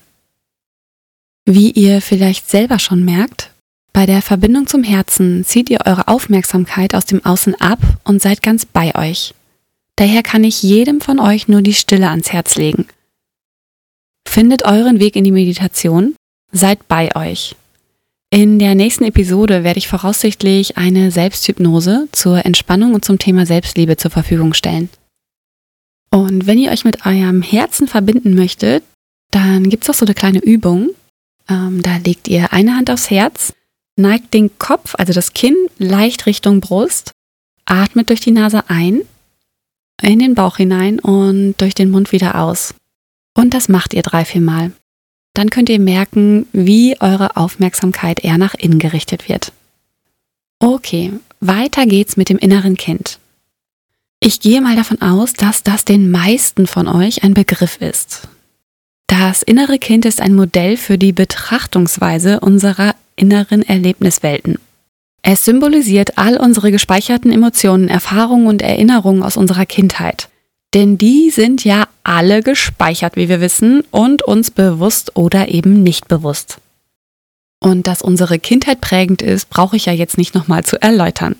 Wie 1.46 1.72
ihr 1.72 2.01
vielleicht 2.01 2.50
selber 2.50 2.77
schon 2.77 3.03
merkt, 3.03 3.50
bei 3.94 4.06
der 4.06 4.22
Verbindung 4.22 4.68
zum 4.68 4.84
Herzen 4.84 5.44
zieht 5.44 5.70
ihr 5.70 5.80
eure 5.86 6.08
Aufmerksamkeit 6.08 6.96
aus 6.96 7.06
dem 7.06 7.24
Außen 7.26 7.60
ab 7.60 7.80
und 8.04 8.22
seid 8.22 8.42
ganz 8.42 8.66
bei 8.66 8.96
euch. 8.96 9.34
Daher 9.98 10.24
kann 10.24 10.44
ich 10.44 10.64
jedem 10.64 11.02
von 11.02 11.20
euch 11.20 11.48
nur 11.48 11.62
die 11.62 11.74
Stille 11.74 12.10
ans 12.10 12.32
Herz 12.32 12.56
legen. 12.56 12.88
Findet 14.28 14.64
euren 14.64 15.00
Weg 15.00 15.16
in 15.16 15.24
die 15.24 15.32
Meditation, 15.32 16.16
seid 16.52 16.88
bei 16.88 17.16
euch. 17.16 17.56
In 18.30 18.60
der 18.60 18.76
nächsten 18.76 19.04
Episode 19.04 19.66
werde 19.66 19.78
ich 19.78 19.90
voraussichtlich 19.90 20.78
eine 20.78 21.12
Selbsthypnose 21.12 22.08
zur 22.14 22.46
Entspannung 22.46 22.94
und 22.94 23.04
zum 23.04 23.20
Thema 23.20 23.46
Selbstliebe 23.46 23.98
zur 23.98 24.10
Verfügung 24.10 24.54
stellen. 24.54 24.90
Und 26.12 26.48
wenn 26.48 26.58
ihr 26.58 26.72
euch 26.72 26.86
mit 26.86 27.06
eurem 27.06 27.42
Herzen 27.42 27.90
verbinden 27.90 28.36
möchtet, 28.36 28.84
dann 29.32 29.70
gibt 29.70 29.84
es 29.84 29.90
auch 29.90 29.96
so 29.96 30.06
eine 30.06 30.14
kleine 30.14 30.40
Übung. 30.40 30.92
Ähm, 31.50 31.82
da 31.82 31.98
legt 31.98 32.30
ihr 32.30 32.54
eine 32.54 32.76
Hand 32.76 32.90
aufs 32.90 33.10
Herz 33.10 33.54
Neigt 33.98 34.34
den 34.34 34.58
Kopf, 34.58 34.96
also 34.98 35.14
das 35.14 35.34
Kinn, 35.34 35.56
leicht 35.78 36.26
Richtung 36.26 36.62
Brust. 36.62 37.12
Atmet 37.66 38.10
durch 38.10 38.22
die 38.22 38.32
Nase 38.32 38.70
ein, 38.70 39.02
in 40.02 40.20
den 40.20 40.36
Bauch 40.36 40.58
hinein 40.58 41.00
und 41.00 41.56
durch 41.58 41.76
den 41.76 41.92
Mund 41.92 42.12
wieder 42.12 42.42
aus. 42.42 42.74
Und 43.36 43.54
das 43.54 43.70
macht 43.70 43.94
ihr 43.94 44.02
drei, 44.02 44.26
vier 44.26 44.42
Mal. 44.42 44.72
Dann 45.34 45.50
könnt 45.50 45.70
ihr 45.70 45.80
merken, 45.80 46.48
wie 46.52 47.00
eure 47.00 47.38
Aufmerksamkeit 47.38 48.24
eher 48.24 48.38
nach 48.38 48.56
innen 48.56 48.80
gerichtet 48.80 49.30
wird. 49.30 49.54
Okay, 50.60 51.14
weiter 51.40 51.86
geht's 51.86 52.18
mit 52.18 52.30
dem 52.30 52.38
inneren 52.38 52.76
Kind. 52.76 53.20
Ich 54.20 54.40
gehe 54.40 54.62
mal 54.62 54.76
davon 54.76 55.02
aus, 55.02 55.34
dass 55.34 55.64
das 55.64 55.86
den 55.86 56.12
meisten 56.12 56.68
von 56.68 56.88
euch 56.88 57.24
ein 57.24 57.34
Begriff 57.34 57.82
ist. 57.82 58.28
Das 59.08 59.42
innere 59.42 59.80
Kind 59.80 60.06
ist 60.06 60.22
ein 60.22 60.36
Modell 60.36 60.78
für 60.78 60.98
die 60.98 61.12
Betrachtungsweise 61.12 62.40
unserer 62.40 62.96
inneren 63.22 63.62
Erlebniswelten. 63.62 64.58
Es 65.22 65.46
symbolisiert 65.46 66.18
all 66.18 66.38
unsere 66.38 66.72
gespeicherten 66.72 67.32
Emotionen, 67.32 67.88
Erfahrungen 67.88 68.48
und 68.48 68.62
Erinnerungen 68.62 69.24
aus 69.24 69.38
unserer 69.38 69.66
Kindheit. 69.66 70.30
Denn 70.74 70.98
die 70.98 71.30
sind 71.30 71.63
ja 71.63 71.88
alle 72.04 72.42
gespeichert, 72.42 73.16
wie 73.16 73.30
wir 73.30 73.42
wissen, 73.42 73.84
und 73.92 74.24
uns 74.24 74.51
bewusst 74.51 75.16
oder 75.16 75.50
eben 75.50 75.84
nicht 75.84 76.08
bewusst. 76.08 76.58
Und 77.60 77.86
dass 77.88 78.01
unsere 78.01 78.40
Kindheit 78.40 78.82
prägend 78.82 79.22
ist, 79.22 79.50
brauche 79.50 79.75
ich 79.75 79.86
ja 79.86 79.94
jetzt 79.94 80.18
nicht 80.18 80.34
nochmal 80.34 80.63
zu 80.63 80.82
erläutern. 80.82 81.36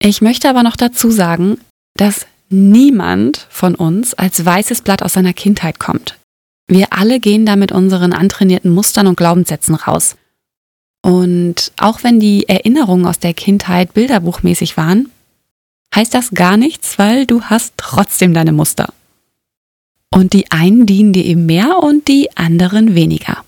Ich 0.00 0.20
möchte 0.20 0.48
aber 0.48 0.62
noch 0.62 0.76
dazu 0.76 1.10
sagen, 1.10 1.58
dass 1.94 2.26
niemand 2.48 3.46
von 3.50 3.74
uns 3.74 4.14
als 4.14 4.44
weißes 4.44 4.82
Blatt 4.82 5.02
aus 5.02 5.12
seiner 5.12 5.34
Kindheit 5.34 5.78
kommt. 5.78 6.18
Wir 6.66 6.88
alle 6.90 7.20
gehen 7.20 7.46
da 7.46 7.56
mit 7.56 7.70
unseren 7.72 8.12
antrainierten 8.12 8.72
Mustern 8.72 9.06
und 9.06 9.16
Glaubenssätzen 9.16 9.74
raus. 9.74 10.16
Und 11.02 11.72
auch 11.76 12.02
wenn 12.02 12.20
die 12.20 12.48
Erinnerungen 12.48 13.06
aus 13.06 13.18
der 13.18 13.34
Kindheit 13.34 13.94
bilderbuchmäßig 13.94 14.76
waren, 14.76 15.10
heißt 15.94 16.12
das 16.12 16.30
gar 16.30 16.56
nichts, 16.56 16.98
weil 16.98 17.26
du 17.26 17.42
hast 17.42 17.74
trotzdem 17.76 18.34
deine 18.34 18.52
Muster. 18.52 18.92
Und 20.12 20.32
die 20.32 20.50
einen 20.50 20.86
dienen 20.86 21.12
dir 21.12 21.24
eben 21.24 21.46
mehr 21.46 21.78
und 21.82 22.08
die 22.08 22.36
anderen 22.36 22.94
weniger. 22.94 23.44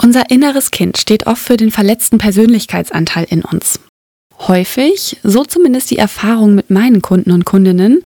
Unser 0.00 0.30
inneres 0.30 0.70
Kind 0.70 0.98
steht 0.98 1.26
oft 1.26 1.42
für 1.42 1.56
den 1.56 1.70
verletzten 1.70 2.18
Persönlichkeitsanteil 2.18 3.26
in 3.30 3.42
uns. 3.42 3.80
Häufig, 4.38 5.16
so 5.22 5.44
zumindest 5.44 5.90
die 5.90 5.96
Erfahrung 5.96 6.54
mit 6.54 6.70
meinen 6.70 7.00
Kunden 7.00 7.32
und 7.32 7.46
Kundinnen, 7.46 8.02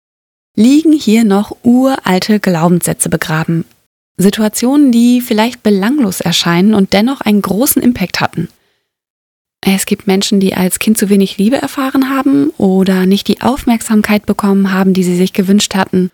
liegen 0.54 0.92
hier 0.92 1.25
noch 1.25 1.56
uralte 1.62 2.40
Glaubenssätze 2.40 3.08
begraben, 3.08 3.64
Situationen, 4.18 4.92
die 4.92 5.20
vielleicht 5.20 5.62
belanglos 5.62 6.20
erscheinen 6.20 6.75
und 6.75 6.92
dennoch 6.92 7.20
einen 7.20 7.40
großen 7.40 7.80
Impact 7.80 8.20
hatten. 8.20 8.48
Es 9.60 9.87
gibt 9.87 10.06
Menschen, 10.06 10.40
die 10.40 10.54
als 10.54 10.78
Kind 10.78 10.98
zu 10.98 11.08
wenig 11.08 11.38
Liebe 11.38 11.56
erfahren 11.56 12.10
haben 12.10 12.50
oder 12.58 13.06
nicht 13.06 13.28
die 13.28 13.40
Aufmerksamkeit 13.40 14.26
bekommen 14.26 14.72
haben, 14.72 14.92
die 14.92 15.04
sie 15.04 15.16
sich 15.16 15.32
gewünscht 15.32 15.75
hatten. 15.75 16.10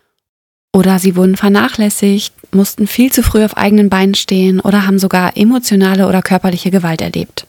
Oder 0.73 0.99
sie 0.99 1.15
wurden 1.15 1.37
vernachlässigt, 1.37 2.33
mussten 2.53 2.85
viel 2.85 3.11
zu 3.11 3.23
früh 3.23 3.45
auf 3.45 3.55
eigenen 3.57 3.89
Beinen 3.89 4.15
stehen 4.15 4.59
oder 4.59 4.85
haben 4.85 4.99
sogar 4.99 5.37
emotionale 5.37 6.07
oder 6.07 6.21
körperliche 6.21 6.69
Gewalt 6.69 7.01
erlebt. 7.01 7.47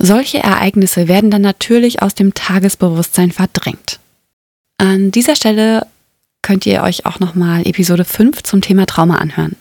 Solche 0.00 0.38
Ereignisse 0.38 1.08
werden 1.08 1.30
dann 1.30 1.42
natürlich 1.42 2.00
aus 2.02 2.14
dem 2.14 2.34
Tagesbewusstsein 2.34 3.32
verdrängt. 3.32 3.98
An 4.78 5.10
dieser 5.10 5.34
Stelle 5.34 5.86
könnt 6.42 6.66
ihr 6.66 6.82
euch 6.82 7.06
auch 7.06 7.20
nochmal 7.20 7.66
Episode 7.66 8.04
5 8.04 8.42
zum 8.42 8.60
Thema 8.60 8.86
Trauma 8.86 9.16
anhören. 9.16 9.56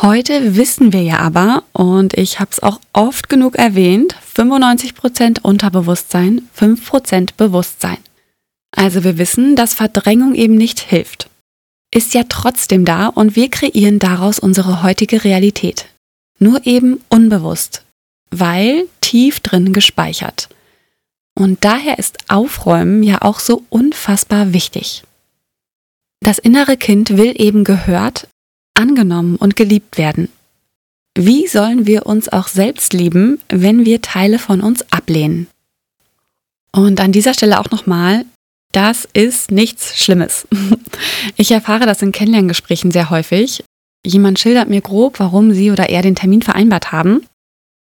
Heute 0.00 0.54
wissen 0.54 0.92
wir 0.92 1.02
ja 1.02 1.18
aber, 1.18 1.64
und 1.72 2.14
ich 2.14 2.38
habe 2.38 2.50
es 2.52 2.62
auch 2.62 2.80
oft 2.92 3.28
genug 3.28 3.56
erwähnt, 3.56 4.14
95% 4.36 5.40
Unterbewusstsein, 5.42 6.48
5% 6.56 7.30
Bewusstsein. 7.36 7.98
Also 8.70 9.02
wir 9.02 9.18
wissen, 9.18 9.56
dass 9.56 9.74
Verdrängung 9.74 10.34
eben 10.34 10.54
nicht 10.54 10.78
hilft. 10.78 11.28
ist 11.92 12.14
ja 12.14 12.22
trotzdem 12.28 12.84
da 12.84 13.08
und 13.08 13.34
wir 13.34 13.50
kreieren 13.50 13.98
daraus 13.98 14.38
unsere 14.38 14.82
heutige 14.82 15.24
Realität. 15.24 15.86
Nur 16.38 16.64
eben 16.66 17.00
unbewusst, 17.08 17.82
weil 18.30 18.86
tief 19.00 19.40
drin 19.40 19.72
gespeichert. 19.72 20.48
Und 21.34 21.64
daher 21.64 21.98
ist 21.98 22.18
Aufräumen 22.28 23.02
ja 23.02 23.22
auch 23.22 23.40
so 23.40 23.64
unfassbar 23.70 24.52
wichtig. 24.52 25.02
Das 26.20 26.38
innere 26.38 26.76
Kind 26.76 27.16
will 27.16 27.34
eben 27.36 27.64
gehört, 27.64 28.28
angenommen 28.74 29.36
und 29.36 29.56
geliebt 29.56 29.98
werden. 29.98 30.28
Wie 31.16 31.46
sollen 31.46 31.86
wir 31.86 32.06
uns 32.06 32.28
auch 32.28 32.48
selbst 32.48 32.92
lieben, 32.92 33.40
wenn 33.48 33.84
wir 33.84 34.02
Teile 34.02 34.38
von 34.38 34.60
uns 34.60 34.84
ablehnen? 34.92 35.48
Und 36.72 37.00
an 37.00 37.12
dieser 37.12 37.34
Stelle 37.34 37.58
auch 37.58 37.70
nochmal, 37.70 38.24
das 38.72 39.08
ist 39.12 39.50
nichts 39.50 40.02
Schlimmes. 40.02 40.46
Ich 41.36 41.50
erfahre 41.50 41.86
das 41.86 42.02
in 42.02 42.12
Kennenlerngesprächen 42.12 42.90
sehr 42.90 43.10
häufig. 43.10 43.64
Jemand 44.04 44.38
schildert 44.38 44.68
mir 44.68 44.80
grob, 44.80 45.18
warum 45.20 45.52
sie 45.52 45.70
oder 45.70 45.88
er 45.88 46.02
den 46.02 46.14
Termin 46.14 46.42
vereinbart 46.42 46.92
haben. 46.92 47.26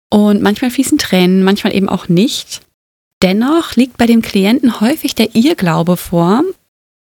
Und 0.09 0.41
manchmal 0.41 0.71
fließen 0.71 0.97
Tränen, 0.97 1.43
manchmal 1.43 1.75
eben 1.75 1.89
auch 1.89 2.07
nicht. 2.07 2.61
Dennoch 3.21 3.75
liegt 3.75 3.97
bei 3.97 4.05
dem 4.05 4.21
Klienten 4.21 4.79
häufig 4.79 5.15
der 5.15 5.35
Irrglaube 5.35 5.97
vor, 5.97 6.43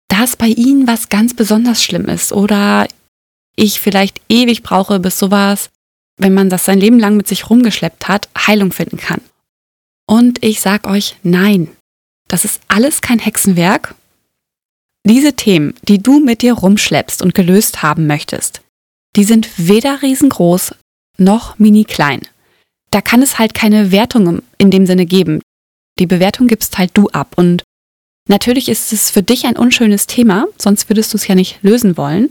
dass 0.08 0.36
bei 0.36 0.48
ihnen 0.48 0.86
was 0.86 1.08
ganz 1.08 1.34
besonders 1.34 1.82
schlimm 1.82 2.06
ist 2.06 2.32
oder 2.32 2.88
ich 3.56 3.80
vielleicht 3.80 4.20
ewig 4.28 4.62
brauche, 4.62 5.00
bis 5.00 5.18
sowas, 5.18 5.70
wenn 6.16 6.34
man 6.34 6.50
das 6.50 6.64
sein 6.64 6.80
Leben 6.80 6.98
lang 6.98 7.16
mit 7.16 7.28
sich 7.28 7.50
rumgeschleppt 7.50 8.08
hat, 8.08 8.28
Heilung 8.36 8.72
finden 8.72 8.96
kann. 8.96 9.20
Und 10.06 10.42
ich 10.42 10.60
sag 10.60 10.86
euch, 10.86 11.16
nein, 11.22 11.68
das 12.28 12.44
ist 12.44 12.60
alles 12.68 13.00
kein 13.00 13.18
Hexenwerk. 13.18 13.94
Diese 15.04 15.34
Themen, 15.34 15.74
die 15.82 16.02
du 16.02 16.20
mit 16.20 16.42
dir 16.42 16.54
rumschleppst 16.54 17.22
und 17.22 17.34
gelöst 17.34 17.82
haben 17.82 18.06
möchtest, 18.06 18.62
die 19.16 19.24
sind 19.24 19.48
weder 19.56 20.02
riesengroß 20.02 20.74
noch 21.18 21.58
mini 21.58 21.84
klein. 21.84 22.22
Da 22.90 23.00
kann 23.00 23.22
es 23.22 23.38
halt 23.38 23.54
keine 23.54 23.90
Wertung 23.90 24.42
in 24.58 24.70
dem 24.70 24.86
Sinne 24.86 25.06
geben. 25.06 25.40
Die 25.98 26.06
Bewertung 26.06 26.46
gibst 26.46 26.78
halt 26.78 26.90
du 26.94 27.08
ab. 27.08 27.34
Und 27.36 27.64
natürlich 28.28 28.68
ist 28.68 28.92
es 28.92 29.10
für 29.10 29.22
dich 29.22 29.46
ein 29.46 29.56
unschönes 29.56 30.06
Thema, 30.06 30.46
sonst 30.56 30.88
würdest 30.88 31.12
du 31.12 31.16
es 31.16 31.26
ja 31.26 31.34
nicht 31.34 31.58
lösen 31.62 31.96
wollen. 31.96 32.30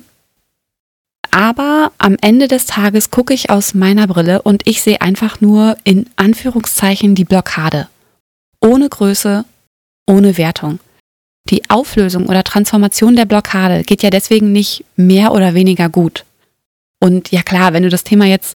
Aber 1.31 1.91
am 1.97 2.17
Ende 2.21 2.47
des 2.47 2.65
Tages 2.65 3.11
gucke 3.11 3.33
ich 3.33 3.49
aus 3.49 3.73
meiner 3.73 4.07
Brille 4.07 4.41
und 4.41 4.65
ich 4.65 4.81
sehe 4.81 5.01
einfach 5.01 5.41
nur 5.41 5.77
in 5.83 6.07
Anführungszeichen 6.15 7.15
die 7.15 7.25
Blockade. 7.25 7.89
Ohne 8.61 8.89
Größe, 8.89 9.45
ohne 10.07 10.37
Wertung. 10.37 10.79
Die 11.49 11.69
Auflösung 11.69 12.27
oder 12.27 12.43
Transformation 12.43 13.15
der 13.15 13.25
Blockade 13.25 13.83
geht 13.83 14.03
ja 14.03 14.09
deswegen 14.09 14.51
nicht 14.51 14.83
mehr 14.95 15.31
oder 15.31 15.53
weniger 15.53 15.89
gut. 15.89 16.25
Und 16.99 17.31
ja 17.31 17.43
klar, 17.43 17.73
wenn 17.73 17.83
du 17.83 17.89
das 17.89 18.03
Thema 18.03 18.25
jetzt 18.25 18.53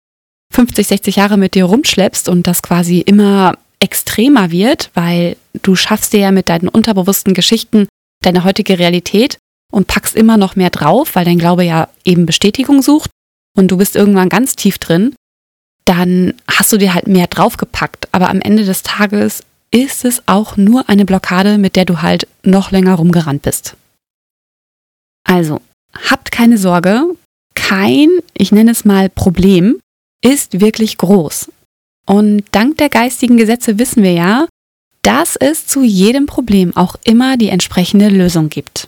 50, 0.51 0.87
60 0.87 1.15
Jahre 1.15 1.37
mit 1.37 1.55
dir 1.55 1.65
rumschleppst 1.65 2.27
und 2.27 2.47
das 2.47 2.61
quasi 2.61 2.99
immer 2.99 3.57
extremer 3.81 4.51
wird, 4.51 4.91
weil 4.93 5.35
du 5.61 5.75
schaffst 5.75 6.13
dir 6.13 6.19
ja 6.19 6.31
mit 6.31 6.49
deinen 6.49 6.69
unterbewussten 6.69 7.33
Geschichten 7.33 7.87
deine 8.23 8.43
heutige 8.43 8.79
Realität 8.79 9.37
und 9.71 9.87
packst 9.87 10.15
immer 10.15 10.37
noch 10.37 10.55
mehr 10.55 10.69
drauf, 10.69 11.15
weil 11.15 11.25
dein 11.25 11.39
Glaube 11.39 11.63
ja 11.63 11.89
eben 12.05 12.25
Bestätigung 12.25 12.81
sucht 12.81 13.09
und 13.57 13.69
du 13.69 13.77
bist 13.77 13.95
irgendwann 13.95 14.29
ganz 14.29 14.55
tief 14.55 14.77
drin, 14.77 15.15
dann 15.85 16.35
hast 16.47 16.71
du 16.71 16.77
dir 16.77 16.93
halt 16.93 17.07
mehr 17.07 17.27
draufgepackt. 17.27 18.07
Aber 18.11 18.29
am 18.29 18.41
Ende 18.41 18.65
des 18.65 18.83
Tages 18.83 19.43
ist 19.71 20.05
es 20.05 20.21
auch 20.27 20.57
nur 20.57 20.87
eine 20.89 21.05
Blockade, 21.05 21.57
mit 21.57 21.75
der 21.75 21.85
du 21.85 22.01
halt 22.01 22.27
noch 22.43 22.71
länger 22.71 22.95
rumgerannt 22.95 23.41
bist. 23.41 23.75
Also, 25.23 25.61
habt 26.09 26.31
keine 26.31 26.57
Sorge, 26.57 27.03
kein, 27.55 28.09
ich 28.33 28.51
nenne 28.51 28.71
es 28.71 28.85
mal 28.85 29.09
Problem, 29.09 29.79
ist 30.23 30.59
wirklich 30.59 30.97
groß. 30.97 31.51
Und 32.05 32.43
dank 32.51 32.77
der 32.77 32.89
geistigen 32.89 33.37
Gesetze 33.37 33.79
wissen 33.79 34.03
wir 34.03 34.13
ja, 34.13 34.47
dass 35.01 35.35
es 35.35 35.67
zu 35.67 35.83
jedem 35.83 36.25
Problem 36.25 36.75
auch 36.75 36.95
immer 37.03 37.37
die 37.37 37.49
entsprechende 37.49 38.09
Lösung 38.09 38.49
gibt. 38.49 38.87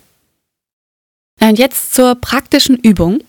Und 1.42 1.60
jetzt 1.60 1.94
zur 1.94 2.16
praktischen 2.16 2.78
Übung. 2.78 3.24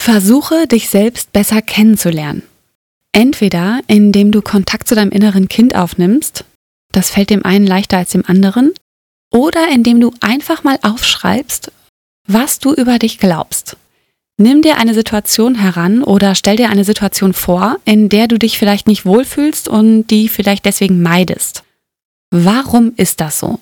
Versuche 0.00 0.66
dich 0.66 0.90
selbst 0.90 1.32
besser 1.32 1.62
kennenzulernen. 1.62 2.42
Entweder 3.12 3.80
indem 3.86 4.32
du 4.32 4.42
Kontakt 4.42 4.88
zu 4.88 4.94
deinem 4.94 5.10
inneren 5.10 5.48
Kind 5.48 5.74
aufnimmst, 5.74 6.44
das 6.92 7.10
fällt 7.10 7.30
dem 7.30 7.44
einen 7.44 7.66
leichter 7.66 7.98
als 7.98 8.10
dem 8.10 8.24
anderen, 8.26 8.72
oder 9.32 9.68
indem 9.68 10.00
du 10.00 10.12
einfach 10.20 10.62
mal 10.62 10.78
aufschreibst, 10.82 11.72
was 12.26 12.58
du 12.58 12.72
über 12.72 12.98
dich 12.98 13.18
glaubst. 13.18 13.76
Nimm 14.36 14.62
dir 14.62 14.78
eine 14.78 14.94
Situation 14.94 15.54
heran 15.54 16.02
oder 16.02 16.34
stell 16.34 16.56
dir 16.56 16.68
eine 16.68 16.84
Situation 16.84 17.32
vor, 17.32 17.76
in 17.84 18.08
der 18.08 18.26
du 18.26 18.38
dich 18.38 18.58
vielleicht 18.58 18.88
nicht 18.88 19.06
wohlfühlst 19.06 19.68
und 19.68 20.08
die 20.08 20.28
vielleicht 20.28 20.64
deswegen 20.64 21.02
meidest. 21.02 21.62
Warum 22.30 22.92
ist 22.96 23.20
das 23.20 23.38
so? 23.38 23.60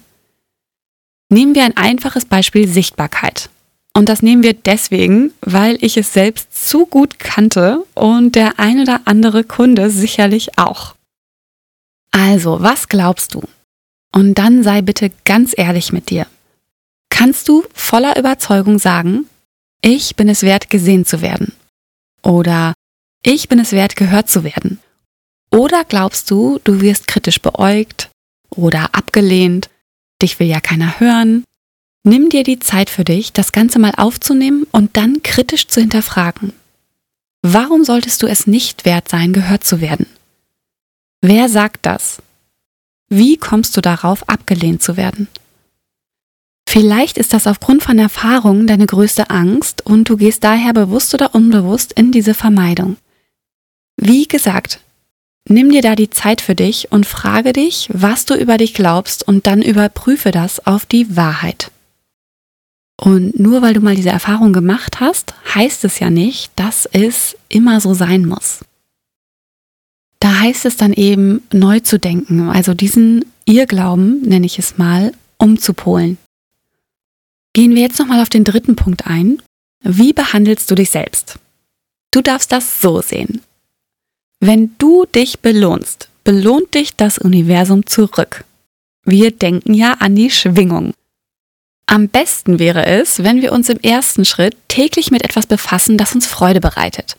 Nehmen 1.28 1.54
wir 1.54 1.64
ein 1.64 1.76
einfaches 1.76 2.24
Beispiel 2.24 2.66
Sichtbarkeit. 2.66 3.50
Und 3.94 4.08
das 4.08 4.22
nehmen 4.22 4.42
wir 4.42 4.54
deswegen, 4.54 5.32
weil 5.42 5.76
ich 5.84 5.98
es 5.98 6.14
selbst 6.14 6.68
zu 6.68 6.86
gut 6.86 7.18
kannte 7.18 7.84
und 7.94 8.34
der 8.34 8.58
ein 8.58 8.80
oder 8.80 9.02
andere 9.04 9.44
Kunde 9.44 9.90
sicherlich 9.90 10.58
auch. 10.58 10.94
Also, 12.10 12.62
was 12.62 12.88
glaubst 12.88 13.34
du? 13.34 13.42
Und 14.14 14.38
dann 14.38 14.62
sei 14.62 14.80
bitte 14.80 15.10
ganz 15.26 15.52
ehrlich 15.56 15.92
mit 15.92 16.08
dir. 16.08 16.26
Kannst 17.10 17.48
du 17.48 17.64
voller 17.74 18.18
Überzeugung 18.18 18.78
sagen, 18.78 19.26
ich 19.82 20.16
bin 20.16 20.28
es 20.28 20.42
wert, 20.42 20.70
gesehen 20.70 21.04
zu 21.04 21.20
werden. 21.20 21.52
Oder 22.22 22.74
ich 23.22 23.48
bin 23.48 23.58
es 23.58 23.72
wert, 23.72 23.96
gehört 23.96 24.30
zu 24.30 24.44
werden. 24.44 24.78
Oder 25.50 25.84
glaubst 25.84 26.30
du, 26.30 26.60
du 26.64 26.80
wirst 26.80 27.08
kritisch 27.08 27.40
beäugt 27.40 28.08
oder 28.50 28.94
abgelehnt, 28.94 29.68
dich 30.22 30.38
will 30.38 30.46
ja 30.46 30.60
keiner 30.60 30.98
hören. 31.00 31.44
Nimm 32.04 32.30
dir 32.30 32.42
die 32.42 32.58
Zeit 32.58 32.90
für 32.90 33.04
dich, 33.04 33.32
das 33.32 33.52
Ganze 33.52 33.78
mal 33.78 33.92
aufzunehmen 33.96 34.66
und 34.72 34.96
dann 34.96 35.22
kritisch 35.22 35.68
zu 35.68 35.80
hinterfragen. 35.80 36.52
Warum 37.42 37.84
solltest 37.84 38.22
du 38.22 38.26
es 38.26 38.46
nicht 38.46 38.84
wert 38.84 39.08
sein, 39.08 39.32
gehört 39.32 39.64
zu 39.64 39.80
werden? 39.80 40.06
Wer 41.20 41.48
sagt 41.48 41.86
das? 41.86 42.22
Wie 43.08 43.36
kommst 43.36 43.76
du 43.76 43.80
darauf, 43.80 44.28
abgelehnt 44.28 44.82
zu 44.82 44.96
werden? 44.96 45.28
Vielleicht 46.72 47.18
ist 47.18 47.34
das 47.34 47.46
aufgrund 47.46 47.82
von 47.82 47.98
Erfahrungen 47.98 48.66
deine 48.66 48.86
größte 48.86 49.28
Angst 49.28 49.84
und 49.84 50.08
du 50.08 50.16
gehst 50.16 50.42
daher 50.42 50.72
bewusst 50.72 51.12
oder 51.12 51.34
unbewusst 51.34 51.92
in 51.92 52.12
diese 52.12 52.32
Vermeidung. 52.32 52.96
Wie 53.98 54.26
gesagt, 54.26 54.80
nimm 55.46 55.68
dir 55.68 55.82
da 55.82 55.96
die 55.96 56.08
Zeit 56.08 56.40
für 56.40 56.54
dich 56.54 56.90
und 56.90 57.04
frage 57.04 57.52
dich, 57.52 57.90
was 57.92 58.24
du 58.24 58.34
über 58.34 58.56
dich 58.56 58.72
glaubst 58.72 59.28
und 59.28 59.46
dann 59.46 59.60
überprüfe 59.60 60.30
das 60.30 60.66
auf 60.66 60.86
die 60.86 61.14
Wahrheit. 61.14 61.70
Und 62.98 63.38
nur 63.38 63.60
weil 63.60 63.74
du 63.74 63.82
mal 63.82 63.94
diese 63.94 64.08
Erfahrung 64.08 64.54
gemacht 64.54 64.98
hast, 64.98 65.34
heißt 65.54 65.84
es 65.84 65.98
ja 65.98 66.08
nicht, 66.08 66.52
dass 66.56 66.86
es 66.86 67.36
immer 67.50 67.82
so 67.82 67.92
sein 67.92 68.24
muss. 68.24 68.60
Da 70.20 70.40
heißt 70.40 70.64
es 70.64 70.78
dann 70.78 70.94
eben 70.94 71.42
neu 71.52 71.80
zu 71.80 71.98
denken, 71.98 72.48
also 72.48 72.72
diesen 72.72 73.26
Irrglauben, 73.44 74.22
nenne 74.22 74.46
ich 74.46 74.58
es 74.58 74.78
mal, 74.78 75.12
umzupolen. 75.36 76.16
Gehen 77.54 77.74
wir 77.74 77.82
jetzt 77.82 77.98
nochmal 77.98 78.22
auf 78.22 78.30
den 78.30 78.44
dritten 78.44 78.76
Punkt 78.76 79.06
ein. 79.06 79.42
Wie 79.82 80.12
behandelst 80.12 80.70
du 80.70 80.74
dich 80.74 80.90
selbst? 80.90 81.38
Du 82.10 82.22
darfst 82.22 82.50
das 82.52 82.80
so 82.80 83.02
sehen. 83.02 83.42
Wenn 84.40 84.74
du 84.78 85.04
dich 85.04 85.40
belohnst, 85.40 86.08
belohnt 86.24 86.74
dich 86.74 86.96
das 86.96 87.18
Universum 87.18 87.86
zurück. 87.86 88.44
Wir 89.04 89.32
denken 89.32 89.74
ja 89.74 89.94
an 89.94 90.14
die 90.14 90.30
Schwingung. 90.30 90.94
Am 91.86 92.08
besten 92.08 92.58
wäre 92.58 92.86
es, 92.86 93.22
wenn 93.22 93.42
wir 93.42 93.52
uns 93.52 93.68
im 93.68 93.80
ersten 93.80 94.24
Schritt 94.24 94.56
täglich 94.68 95.10
mit 95.10 95.22
etwas 95.22 95.46
befassen, 95.46 95.98
das 95.98 96.14
uns 96.14 96.26
Freude 96.26 96.60
bereitet. 96.60 97.16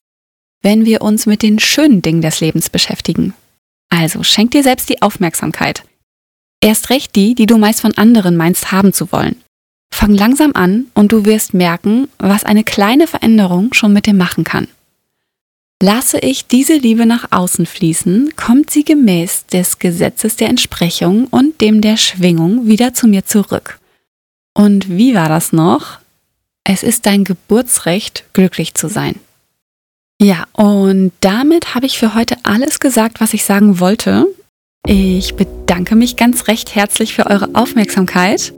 Wenn 0.62 0.86
wir 0.86 1.02
uns 1.02 1.26
mit 1.26 1.44
den 1.44 1.60
schönen 1.60 2.02
Dingen 2.02 2.22
des 2.22 2.40
Lebens 2.40 2.70
beschäftigen. 2.70 3.34
Also 3.90 4.24
schenk 4.24 4.52
dir 4.52 4.64
selbst 4.64 4.90
die 4.90 5.02
Aufmerksamkeit. 5.02 5.84
Erst 6.62 6.90
recht 6.90 7.16
die, 7.16 7.36
die 7.36 7.46
du 7.46 7.58
meist 7.58 7.82
von 7.82 7.96
anderen 7.98 8.38
meinst 8.38 8.72
haben 8.72 8.94
zu 8.94 9.12
wollen. 9.12 9.36
Fang 9.94 10.16
langsam 10.16 10.54
an 10.56 10.88
und 10.96 11.12
du 11.12 11.24
wirst 11.24 11.54
merken, 11.54 12.08
was 12.18 12.44
eine 12.44 12.64
kleine 12.64 13.06
Veränderung 13.06 13.76
schon 13.76 13.94
mit 13.94 14.08
dir 14.08 14.16
machen 14.16 14.44
kann. 14.44 14.68
Lasse 15.82 16.18
ich 16.18 16.48
diese 16.48 16.74
Liebe 16.74 17.06
nach 17.06 17.28
außen 17.30 17.68
fließen, 17.68 18.36
kommt 18.36 18.72
sie 18.72 18.84
gemäß 18.84 19.46
des 19.46 19.78
Gesetzes 19.78 20.36
der 20.36 20.50
Entsprechung 20.50 21.28
und 21.28 21.62
dem 21.62 21.80
der 21.80 21.98
Schwingung 21.98 22.66
wieder 22.66 22.96
zu 22.96 23.08
mir 23.08 23.26
zurück. 23.26 23.80
Und 24.56 24.90
wie 24.90 25.14
war 25.14 25.30
das 25.30 25.54
noch? 25.54 26.00
Es 26.64 26.82
ist 26.82 27.06
dein 27.06 27.24
Geburtsrecht, 27.24 28.26
glücklich 28.34 28.74
zu 28.74 28.90
sein. 28.90 29.20
Ja, 30.20 30.46
und 30.54 31.12
damit 31.20 31.76
habe 31.76 31.86
ich 31.86 32.00
für 32.00 32.16
heute 32.16 32.38
alles 32.42 32.80
gesagt, 32.80 33.22
was 33.22 33.36
ich 33.36 33.44
sagen 33.44 33.80
wollte. 33.80 34.26
Ich 34.88 35.36
bedanke 35.36 35.96
mich 35.96 36.16
ganz 36.16 36.48
recht 36.48 36.74
herzlich 36.74 37.14
für 37.14 37.28
eure 37.28 37.54
Aufmerksamkeit 37.54 38.54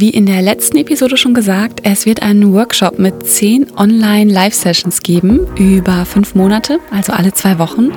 Wie 0.00 0.10
in 0.10 0.26
der 0.26 0.42
letzten 0.42 0.76
Episode 0.76 1.16
schon 1.16 1.34
gesagt, 1.34 1.80
es 1.82 2.06
wird 2.06 2.22
einen 2.22 2.52
Workshop 2.52 3.00
mit 3.00 3.26
zehn 3.26 3.66
Online-Live-Sessions 3.76 5.02
geben 5.02 5.40
über 5.56 6.06
fünf 6.06 6.36
Monate, 6.36 6.78
also 6.92 7.12
alle 7.12 7.32
zwei 7.32 7.58
Wochen. 7.58 7.90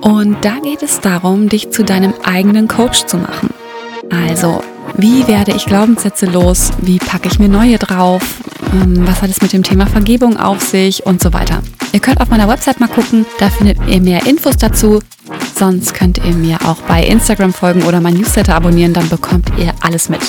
Und 0.00 0.36
da 0.44 0.60
geht 0.62 0.80
es 0.84 1.00
darum, 1.00 1.48
dich 1.48 1.72
zu 1.72 1.82
deinem 1.82 2.14
eigenen 2.22 2.68
Coach 2.68 3.06
zu 3.06 3.16
machen. 3.16 3.50
Also, 4.10 4.62
wie 4.96 5.26
werde 5.26 5.50
ich 5.50 5.66
Glaubenssätze 5.66 6.26
los? 6.26 6.70
Wie 6.82 6.98
packe 6.98 7.26
ich 7.26 7.40
mir 7.40 7.48
neue 7.48 7.78
drauf? 7.78 8.22
Ähm, 8.72 9.04
was 9.04 9.20
hat 9.20 9.30
es 9.30 9.42
mit 9.42 9.52
dem 9.52 9.64
Thema 9.64 9.88
Vergebung 9.88 10.36
auf 10.36 10.60
sich 10.60 11.04
und 11.04 11.20
so 11.20 11.32
weiter? 11.32 11.64
Ihr 11.92 11.98
könnt 11.98 12.20
auf 12.20 12.28
meiner 12.28 12.46
Website 12.46 12.78
mal 12.78 12.86
gucken, 12.86 13.26
da 13.40 13.50
findet 13.50 13.78
ihr 13.88 14.00
mehr 14.00 14.24
Infos 14.24 14.56
dazu. 14.56 15.00
Sonst 15.58 15.94
könnt 15.94 16.18
ihr 16.18 16.32
mir 16.32 16.58
auch 16.64 16.80
bei 16.82 17.04
Instagram 17.04 17.52
folgen 17.52 17.82
oder 17.82 18.00
mein 18.00 18.14
Newsletter 18.14 18.54
abonnieren, 18.54 18.92
dann 18.92 19.08
bekommt 19.08 19.50
ihr 19.58 19.74
alles 19.80 20.08
mit. 20.08 20.20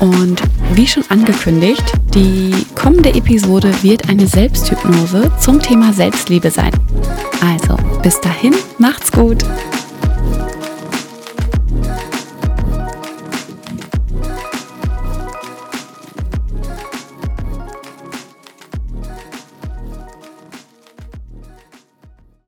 Und 0.00 0.42
wie 0.74 0.86
schon 0.86 1.04
angekündigt, 1.08 1.84
die 2.14 2.54
kommende 2.74 3.14
Episode 3.14 3.72
wird 3.82 4.08
eine 4.08 4.26
Selbsthypnose 4.26 5.30
zum 5.38 5.60
Thema 5.60 5.92
Selbstliebe 5.92 6.50
sein. 6.50 6.72
Also, 7.40 7.76
bis 8.02 8.20
dahin, 8.20 8.54
macht's 8.78 9.12
gut! 9.12 9.38